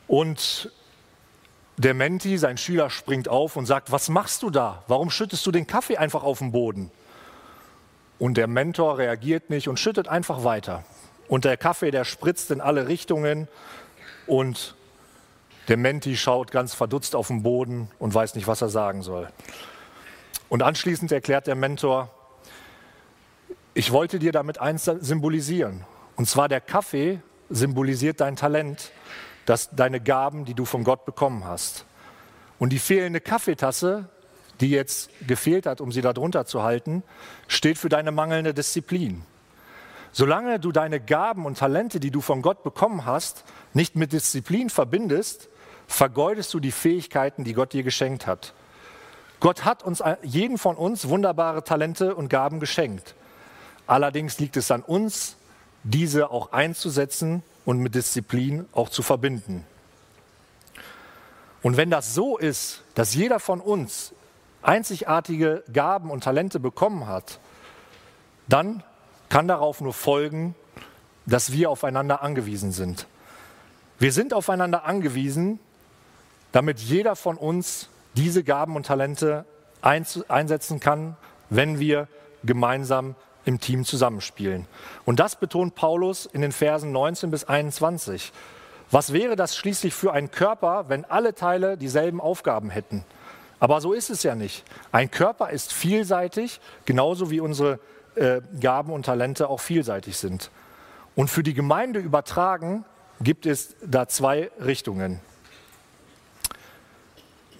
Und 0.07 0.71
der 1.77 1.95
Menti, 1.95 2.39
sein 2.39 2.57
Schüler, 2.57 2.91
springt 2.91 3.29
auf 3.29 3.57
und 3.57 3.67
sagt, 3.67 3.91
was 3.91 4.09
machst 4.09 4.43
du 4.43 4.51
da? 4.51 4.85
Warum 4.87 5.11
schüttest 5.11 5.45
du 5.47 5.51
den 5.51 5.67
Kaffee 5.67 5.97
einfach 5.97 6.23
auf 6.23 6.39
den 6.39 6.53
Boden? 6.53 6.91
Und 8.19 8.37
der 8.37 8.47
Mentor 8.47 8.99
reagiert 8.99 9.51
nicht 9.51 9.69
und 9.69 9.79
schüttet 9.79 10.07
einfach 10.09 10.45
weiter. 10.45 10.85
Und 11.27 11.45
der 11.45 11.57
Kaffee, 11.57 11.91
der 11.91 12.05
spritzt 12.05 12.51
in 12.51 12.61
alle 12.61 12.87
Richtungen 12.87 13.49
und 14.27 14.77
der 15.69 15.77
Menti 15.79 16.17
schaut 16.17 16.51
ganz 16.53 16.75
verdutzt 16.75 17.17
auf 17.17 17.29
den 17.29 17.43
Boden 17.43 17.91
und 17.99 18.15
weiß 18.15 18.35
nicht, 18.35 18.47
was 18.47 18.63
er 18.63 18.69
sagen 18.69 19.03
soll. 19.03 19.29
Und 20.49 20.63
anschließend 20.63 21.11
erklärt 21.11 21.47
der 21.47 21.55
Mentor, 21.55 22.11
ich 23.73 23.91
wollte 23.91 24.19
dir 24.19 24.31
damit 24.31 24.61
eins 24.61 24.85
symbolisieren. 24.85 25.85
Und 26.17 26.29
zwar 26.29 26.49
der 26.49 26.61
Kaffee 26.61 27.21
symbolisiert 27.51 28.21
dein 28.21 28.37
Talent, 28.37 28.93
das, 29.47 29.71
deine 29.71 30.01
Gaben, 30.01 30.45
die 30.45 30.55
du 30.55 30.65
von 30.65 30.85
Gott 30.85 31.05
bekommen 31.05 31.45
hast. 31.45 31.85
Und 32.59 32.71
die 32.71 32.79
fehlende 32.79 33.21
Kaffeetasse, 33.21 34.09
die 34.61 34.71
jetzt 34.71 35.11
gefehlt 35.27 35.67
hat, 35.67 35.81
um 35.81 35.93
sie 35.93 36.01
darunter 36.01 36.47
zu 36.47 36.63
halten, 36.63 37.03
steht 37.49 37.79
für 37.79 37.89
deine 37.89 38.13
mangelnde 38.13 38.55
Disziplin. 38.55 39.23
Solange 40.13 40.61
du 40.61 40.71
deine 40.71 41.01
Gaben 41.01 41.45
und 41.45 41.59
Talente, 41.59 41.99
die 41.99 42.13
du 42.13 42.21
von 42.21 42.41
Gott 42.41 42.63
bekommen 42.63 43.05
hast, 43.05 43.45
nicht 43.73 43.97
mit 43.97 44.13
Disziplin 44.13 44.71
verbindest, 44.71 45.49
vergeudest 45.89 46.55
du 46.55 46.61
die 46.61 46.71
Fähigkeiten, 46.71 47.43
die 47.43 47.53
Gott 47.53 47.73
dir 47.73 47.83
geschenkt 47.83 48.27
hat. 48.27 48.55
Gott 49.41 49.65
hat 49.65 49.83
uns, 49.83 50.03
jeden 50.23 50.57
von 50.57 50.77
uns 50.77 51.09
wunderbare 51.09 51.65
Talente 51.65 52.15
und 52.15 52.29
Gaben 52.29 52.61
geschenkt. 52.61 53.15
Allerdings 53.87 54.39
liegt 54.39 54.57
es 54.57 54.71
an 54.71 54.83
uns, 54.83 55.37
diese 55.83 56.31
auch 56.31 56.53
einzusetzen 56.53 57.43
und 57.65 57.79
mit 57.79 57.95
Disziplin 57.95 58.67
auch 58.73 58.89
zu 58.89 59.03
verbinden. 59.03 59.65
Und 61.63 61.77
wenn 61.77 61.91
das 61.91 62.15
so 62.15 62.37
ist, 62.37 62.83
dass 62.95 63.15
jeder 63.15 63.41
von 63.41 63.61
uns 63.61 64.13
einzigartige 64.63 65.63
Gaben 65.73 66.11
und 66.11 66.25
Talente 66.25 66.61
bekommen 66.61 67.07
hat, 67.07 67.39
dann 68.49 68.83
kann 69.29 69.49
darauf 69.49 69.81
nur 69.81 69.95
folgen, 69.95 70.55
dass 71.27 71.53
wir 71.53 71.71
aufeinander 71.71 72.23
angewiesen 72.23 72.73
sind. 72.73 73.07
Wir 73.99 74.13
sind 74.13 74.35
aufeinander 74.35 74.85
angewiesen, 74.85 75.59
damit 76.53 76.81
jeder 76.81 77.17
von 77.17 77.37
uns 77.37 77.89
diese 78.15 78.45
Gaben 78.45 78.77
und 78.77 78.87
Talente 78.87 79.45
einsetzen 79.81 80.81
kann, 80.81 81.17
wenn 81.51 81.79
wir 81.79 82.09
gemeinsam 82.43 83.15
im 83.45 83.61
Team 83.61 83.85
zusammenspielen. 83.85 84.67
Und 85.05 85.21
das 85.21 85.37
betont 85.37 85.75
Paulus 85.75 86.27
in 86.27 86.41
den 86.41 86.53
Versen 86.53 86.93
19 86.93 87.31
bis 87.31 87.45
21. 87.45 88.33
Was 88.91 89.13
wäre 89.13 89.37
das 89.37 89.57
schließlich 89.57 89.95
für 89.95 90.13
ein 90.13 90.31
Körper, 90.31 90.87
wenn 90.89 91.05
alle 91.05 91.35
Teile 91.35 91.77
dieselben 91.77 92.21
Aufgaben 92.21 92.71
hätten? 92.71 93.05
Aber 93.61 93.81
so 93.81 93.93
ist 93.93 94.11
es 94.11 94.23
ja 94.23 94.35
nicht. 94.35 94.65
Ein 94.93 95.11
Körper 95.11 95.51
ist 95.51 95.73
vielseitig, 95.73 96.61
genauso 96.85 97.31
wie 97.31 97.41
unsere 97.41 97.79
äh, 98.15 98.41
Gaben 98.61 98.93
und 98.93 99.07
Talente 99.07 99.49
auch 99.49 99.61
vielseitig 99.61 100.17
sind. 100.17 100.51
Und 101.15 101.29
für 101.29 101.43
die 101.43 101.55
Gemeinde 101.55 102.01
übertragen 102.01 102.85
gibt 103.21 103.47
es 103.47 103.77
da 103.85 104.09
zwei 104.09 104.51
Richtungen. 104.61 105.21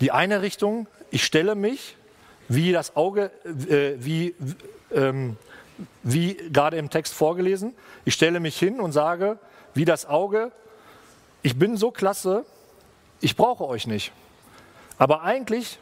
Die 0.01 0.11
eine 0.11 0.43
Richtung, 0.43 0.87
ich 1.11 1.25
stelle 1.25 1.55
mich, 1.55 1.97
wie 2.49 2.73
das 2.73 2.97
Auge, 2.97 3.31
äh, 3.45 3.95
wie, 3.99 4.35
ähm, 4.93 5.37
wie 6.03 6.35
gerade 6.35 6.77
im 6.77 6.91
Text 6.91 7.15
vorgelesen, 7.15 7.75
ich 8.05 8.15
stelle 8.15 8.41
mich 8.41 8.59
hin 8.59 8.81
und 8.81 8.93
sage, 8.93 9.39
wie 9.75 9.85
das 9.85 10.07
Auge, 10.07 10.53
ich 11.43 11.59
bin 11.59 11.77
so 11.77 11.91
klasse, 11.91 12.45
ich 13.21 13.37
brauche 13.37 13.67
euch 13.67 13.87
nicht. 13.87 14.13
Aber 14.99 15.23
eigentlich 15.23 15.79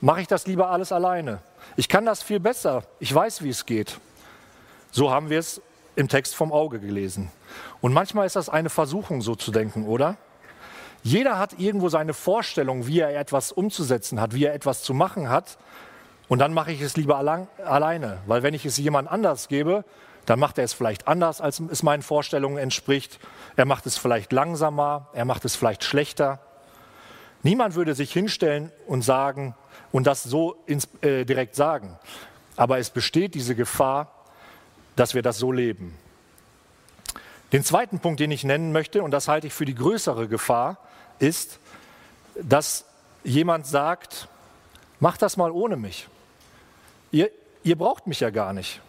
mache 0.00 0.20
ich 0.20 0.26
das 0.26 0.46
lieber 0.46 0.70
alles 0.70 0.92
alleine. 0.92 1.40
Ich 1.76 1.88
kann 1.88 2.04
das 2.04 2.22
viel 2.22 2.40
besser, 2.40 2.84
ich 2.98 3.14
weiß, 3.14 3.42
wie 3.42 3.50
es 3.50 3.66
geht. 3.66 3.98
So 4.90 5.10
haben 5.10 5.30
wir 5.30 5.38
es 5.38 5.62
im 5.96 6.08
Text 6.08 6.34
vom 6.34 6.52
Auge 6.52 6.80
gelesen. 6.80 7.30
Und 7.80 7.92
manchmal 7.92 8.26
ist 8.26 8.36
das 8.36 8.48
eine 8.48 8.70
Versuchung, 8.70 9.22
so 9.22 9.34
zu 9.34 9.50
denken, 9.50 9.86
oder? 9.86 10.16
Jeder 11.02 11.38
hat 11.38 11.58
irgendwo 11.58 11.88
seine 11.88 12.14
Vorstellung, 12.14 12.86
wie 12.86 13.00
er 13.00 13.18
etwas 13.18 13.52
umzusetzen 13.52 14.20
hat, 14.20 14.34
wie 14.34 14.44
er 14.44 14.54
etwas 14.54 14.82
zu 14.82 14.94
machen 14.94 15.28
hat. 15.28 15.58
Und 16.32 16.38
dann 16.38 16.54
mache 16.54 16.72
ich 16.72 16.80
es 16.80 16.96
lieber 16.96 17.18
alleine, 17.18 18.18
weil 18.24 18.42
wenn 18.42 18.54
ich 18.54 18.64
es 18.64 18.78
jemand 18.78 19.06
anders 19.06 19.48
gebe, 19.48 19.84
dann 20.24 20.38
macht 20.38 20.56
er 20.56 20.64
es 20.64 20.72
vielleicht 20.72 21.06
anders, 21.06 21.42
als 21.42 21.60
es 21.60 21.82
meinen 21.82 22.00
Vorstellungen 22.00 22.56
entspricht. 22.56 23.20
Er 23.56 23.66
macht 23.66 23.84
es 23.84 23.98
vielleicht 23.98 24.32
langsamer, 24.32 25.10
er 25.12 25.26
macht 25.26 25.44
es 25.44 25.56
vielleicht 25.56 25.84
schlechter. 25.84 26.40
Niemand 27.42 27.74
würde 27.74 27.94
sich 27.94 28.10
hinstellen 28.14 28.72
und 28.86 29.02
sagen 29.02 29.54
und 29.90 30.06
das 30.06 30.22
so 30.22 30.56
ins, 30.64 30.88
äh, 31.02 31.26
direkt 31.26 31.54
sagen. 31.54 31.98
Aber 32.56 32.78
es 32.78 32.88
besteht 32.88 33.34
diese 33.34 33.54
Gefahr, 33.54 34.10
dass 34.96 35.12
wir 35.12 35.20
das 35.20 35.36
so 35.36 35.52
leben. 35.52 35.98
Den 37.52 37.62
zweiten 37.62 37.98
Punkt, 37.98 38.20
den 38.20 38.30
ich 38.30 38.42
nennen 38.42 38.72
möchte, 38.72 39.02
und 39.02 39.10
das 39.10 39.28
halte 39.28 39.48
ich 39.48 39.52
für 39.52 39.66
die 39.66 39.74
größere 39.74 40.28
Gefahr, 40.28 40.78
ist, 41.18 41.58
dass 42.36 42.86
jemand 43.22 43.66
sagt, 43.66 44.28
mach 44.98 45.18
das 45.18 45.36
mal 45.36 45.50
ohne 45.50 45.76
mich. 45.76 46.08
Ihr, 47.12 47.30
ihr 47.62 47.76
braucht 47.78 48.06
mich 48.08 48.20
ja 48.20 48.30
gar 48.30 48.52
nicht. 48.52 48.80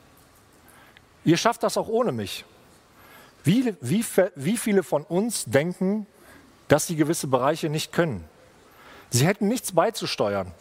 Ihr 1.25 1.37
schafft 1.37 1.61
das 1.61 1.77
auch 1.77 1.87
ohne 1.87 2.11
mich. 2.11 2.45
Wie, 3.43 3.75
wie, 3.81 4.03
wie 4.35 4.57
viele 4.57 4.83
von 4.83 5.03
uns 5.03 5.45
denken, 5.45 6.07
dass 6.69 6.87
sie 6.87 6.95
gewisse 6.95 7.27
Bereiche 7.27 7.69
nicht 7.69 7.91
können? 7.91 8.23
Sie 9.09 9.27
hätten 9.27 9.47
nichts 9.47 9.73
beizusteuern. 9.73 10.51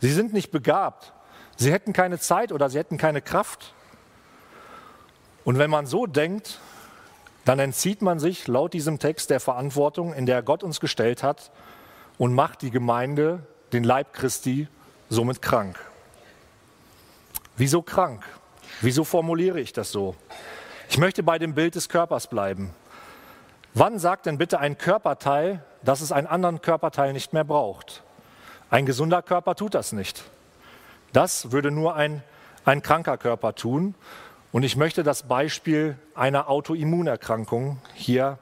Sie 0.00 0.12
sind 0.12 0.32
nicht 0.32 0.50
begabt. 0.50 1.12
Sie 1.56 1.72
hätten 1.72 1.92
keine 1.92 2.18
Zeit 2.18 2.52
oder 2.52 2.68
sie 2.68 2.78
hätten 2.78 2.98
keine 2.98 3.22
Kraft. 3.22 3.72
Und 5.44 5.58
wenn 5.58 5.70
man 5.70 5.86
so 5.86 6.06
denkt, 6.06 6.58
dann 7.44 7.58
entzieht 7.58 8.02
man 8.02 8.18
sich 8.18 8.48
laut 8.48 8.72
diesem 8.72 8.98
Text 8.98 9.30
der 9.30 9.40
Verantwortung, 9.40 10.12
in 10.12 10.26
der 10.26 10.42
Gott 10.42 10.64
uns 10.64 10.80
gestellt 10.80 11.22
hat, 11.22 11.50
und 12.18 12.34
macht 12.34 12.62
die 12.62 12.70
Gemeinde, 12.70 13.46
den 13.72 13.84
Leib 13.84 14.12
Christi, 14.12 14.68
somit 15.08 15.42
krank. 15.42 15.78
Wieso 17.56 17.82
krank? 17.82 18.24
Wieso 18.80 19.04
formuliere 19.04 19.60
ich 19.60 19.72
das 19.72 19.92
so? 19.92 20.16
Ich 20.88 20.98
möchte 20.98 21.22
bei 21.22 21.38
dem 21.38 21.54
Bild 21.54 21.76
des 21.76 21.88
Körpers 21.88 22.26
bleiben. 22.26 22.74
Wann 23.74 23.98
sagt 23.98 24.26
denn 24.26 24.38
bitte 24.38 24.58
ein 24.58 24.78
Körperteil, 24.78 25.64
dass 25.82 26.00
es 26.00 26.12
einen 26.12 26.26
anderen 26.26 26.62
Körperteil 26.62 27.12
nicht 27.12 27.32
mehr 27.32 27.44
braucht? 27.44 28.02
Ein 28.70 28.86
gesunder 28.86 29.22
Körper 29.22 29.54
tut 29.54 29.74
das 29.74 29.92
nicht. 29.92 30.24
Das 31.12 31.52
würde 31.52 31.70
nur 31.70 31.94
ein, 31.94 32.22
ein 32.64 32.82
kranker 32.82 33.18
Körper 33.18 33.54
tun. 33.54 33.94
Und 34.50 34.64
ich 34.64 34.76
möchte 34.76 35.02
das 35.02 35.24
Beispiel 35.24 35.96
einer 36.14 36.48
Autoimmunerkrankung 36.48 37.80
hier 37.94 38.38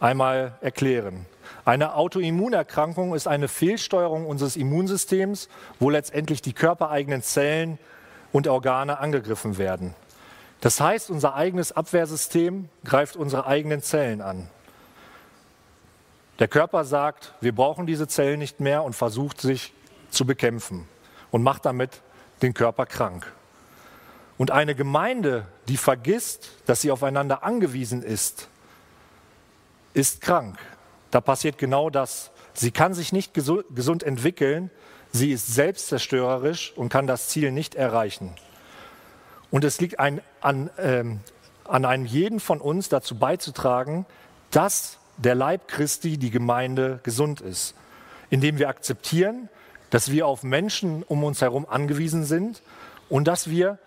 einmal 0.00 0.56
erklären. 0.60 1.26
Eine 1.64 1.94
Autoimmunerkrankung 1.94 3.14
ist 3.14 3.28
eine 3.28 3.48
Fehlsteuerung 3.48 4.26
unseres 4.26 4.56
Immunsystems, 4.56 5.48
wo 5.78 5.90
letztendlich 5.90 6.42
die 6.42 6.52
körpereigenen 6.52 7.22
Zellen 7.22 7.78
und 8.32 8.48
Organe 8.48 8.98
angegriffen 8.98 9.58
werden. 9.58 9.94
Das 10.60 10.80
heißt, 10.80 11.10
unser 11.10 11.34
eigenes 11.34 11.72
Abwehrsystem 11.72 12.68
greift 12.84 13.16
unsere 13.16 13.46
eigenen 13.46 13.82
Zellen 13.82 14.20
an. 14.20 14.48
Der 16.38 16.48
Körper 16.48 16.84
sagt, 16.84 17.34
wir 17.40 17.54
brauchen 17.54 17.86
diese 17.86 18.08
Zellen 18.08 18.38
nicht 18.38 18.60
mehr 18.60 18.82
und 18.82 18.94
versucht 18.94 19.40
sich 19.40 19.72
zu 20.10 20.24
bekämpfen 20.24 20.88
und 21.30 21.42
macht 21.42 21.64
damit 21.64 22.00
den 22.42 22.54
Körper 22.54 22.86
krank. 22.86 23.30
Und 24.38 24.50
eine 24.50 24.74
Gemeinde, 24.74 25.46
die 25.68 25.76
vergisst, 25.76 26.50
dass 26.66 26.80
sie 26.80 26.90
aufeinander 26.90 27.42
angewiesen 27.44 28.02
ist, 28.02 28.48
ist 29.94 30.20
krank. 30.20 30.58
Da 31.12 31.20
passiert 31.20 31.58
genau 31.58 31.90
das. 31.90 32.32
Sie 32.54 32.72
kann 32.72 32.94
sich 32.94 33.12
nicht 33.12 33.34
gesund 33.34 34.02
entwickeln, 34.02 34.70
sie 35.12 35.30
ist 35.30 35.54
selbstzerstörerisch 35.54 36.72
und 36.74 36.88
kann 36.88 37.06
das 37.06 37.28
Ziel 37.28 37.52
nicht 37.52 37.74
erreichen. 37.74 38.34
Und 39.50 39.62
es 39.62 39.78
liegt 39.80 40.00
ein, 40.00 40.22
an, 40.40 40.70
ähm, 40.78 41.20
an 41.64 41.84
einem 41.84 42.06
jeden 42.06 42.40
von 42.40 42.60
uns 42.60 42.88
dazu 42.88 43.18
beizutragen, 43.18 44.06
dass 44.50 44.98
der 45.18 45.34
Leib 45.34 45.68
Christi, 45.68 46.16
die 46.16 46.30
Gemeinde, 46.30 47.00
gesund 47.02 47.42
ist, 47.42 47.74
indem 48.30 48.58
wir 48.58 48.70
akzeptieren, 48.70 49.50
dass 49.90 50.10
wir 50.10 50.26
auf 50.26 50.42
Menschen 50.42 51.02
um 51.02 51.22
uns 51.24 51.42
herum 51.42 51.66
angewiesen 51.68 52.24
sind 52.24 52.62
und 53.10 53.28
dass 53.28 53.50
wir 53.50 53.78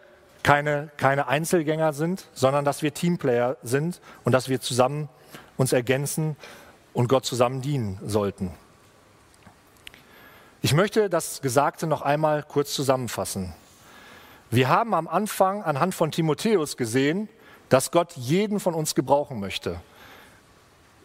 keine, 0.43 0.91
keine 0.97 1.27
Einzelgänger 1.27 1.93
sind, 1.93 2.27
sondern 2.33 2.65
dass 2.65 2.83
wir 2.83 2.93
Teamplayer 2.93 3.57
sind 3.63 3.99
und 4.23 4.31
dass 4.31 4.47
wir 4.47 4.61
zusammen 4.61 5.09
uns 5.57 5.73
ergänzen 5.73 6.35
und 6.95 7.09
Gott 7.09 7.25
zusammen 7.25 7.61
dienen 7.61 7.99
sollten. 8.03 8.51
Ich 10.61 10.73
möchte 10.73 11.09
das 11.09 11.41
Gesagte 11.41 11.85
noch 11.85 12.01
einmal 12.01 12.41
kurz 12.41 12.73
zusammenfassen. 12.73 13.53
Wir 14.49 14.69
haben 14.69 14.95
am 14.95 15.07
Anfang 15.07 15.61
anhand 15.61 15.93
von 15.93 16.09
Timotheus 16.09 16.77
gesehen, 16.77 17.29
dass 17.69 17.91
Gott 17.91 18.13
jeden 18.13 18.59
von 18.59 18.73
uns 18.73 18.95
gebrauchen 18.95 19.39
möchte. 19.39 19.81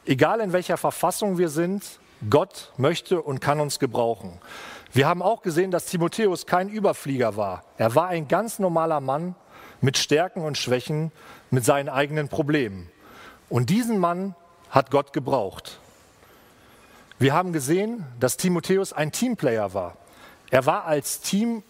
Egal 0.07 0.41
in 0.41 0.53
welcher 0.53 0.77
Verfassung 0.77 1.37
wir 1.37 1.49
sind, 1.49 1.85
Gott 2.31 2.73
möchte 2.77 3.21
und 3.21 3.41
kann 3.41 3.61
uns 3.61 3.79
gebrauchen. 3.79 4.39
Wir 4.93 5.09
haben 5.09 5.23
auch 5.23 5.43
gesehen, 5.43 5.73
dass 5.73 5.87
Timotheus 5.87 6.47
kein 6.47 6.69
Überflieger 6.69 7.37
war. 7.37 7.65
Er 7.79 7.95
war 7.97 8.09
ein 8.09 8.29
ganz 8.29 8.61
normaler 8.61 9.01
Mann 9.01 9.35
mit 9.81 9.99
Stärken 9.99 10.43
und 10.43 10.57
Schwächen, 10.57 11.11
mit 11.51 11.65
seinen 11.65 11.89
eigenen 11.89 12.29
Problemen. 12.29 12.89
Und 13.49 13.71
diesen 13.71 13.99
Mann 13.99 14.37
hat 14.71 14.91
Gott 14.91 15.13
gebraucht. 15.13 15.80
Wir 17.21 17.35
haben 17.35 17.53
gesehen, 17.53 18.07
dass 18.19 18.39
Timotheus 18.39 18.95
ein 18.95 19.13
Teamplayer 19.13 19.75
war. 19.75 19.99
Er 20.51 20.65
war 20.65 20.87
als 20.87 21.21
Team, 21.21 21.63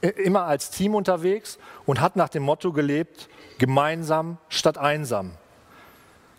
äh, 0.00 0.10
immer 0.10 0.44
als 0.44 0.70
Team 0.70 0.94
unterwegs 0.94 1.58
und 1.86 2.00
hat 2.00 2.14
nach 2.14 2.28
dem 2.28 2.44
Motto 2.44 2.72
gelebt, 2.72 3.28
gemeinsam 3.58 4.38
statt 4.48 4.78
einsam. 4.78 5.32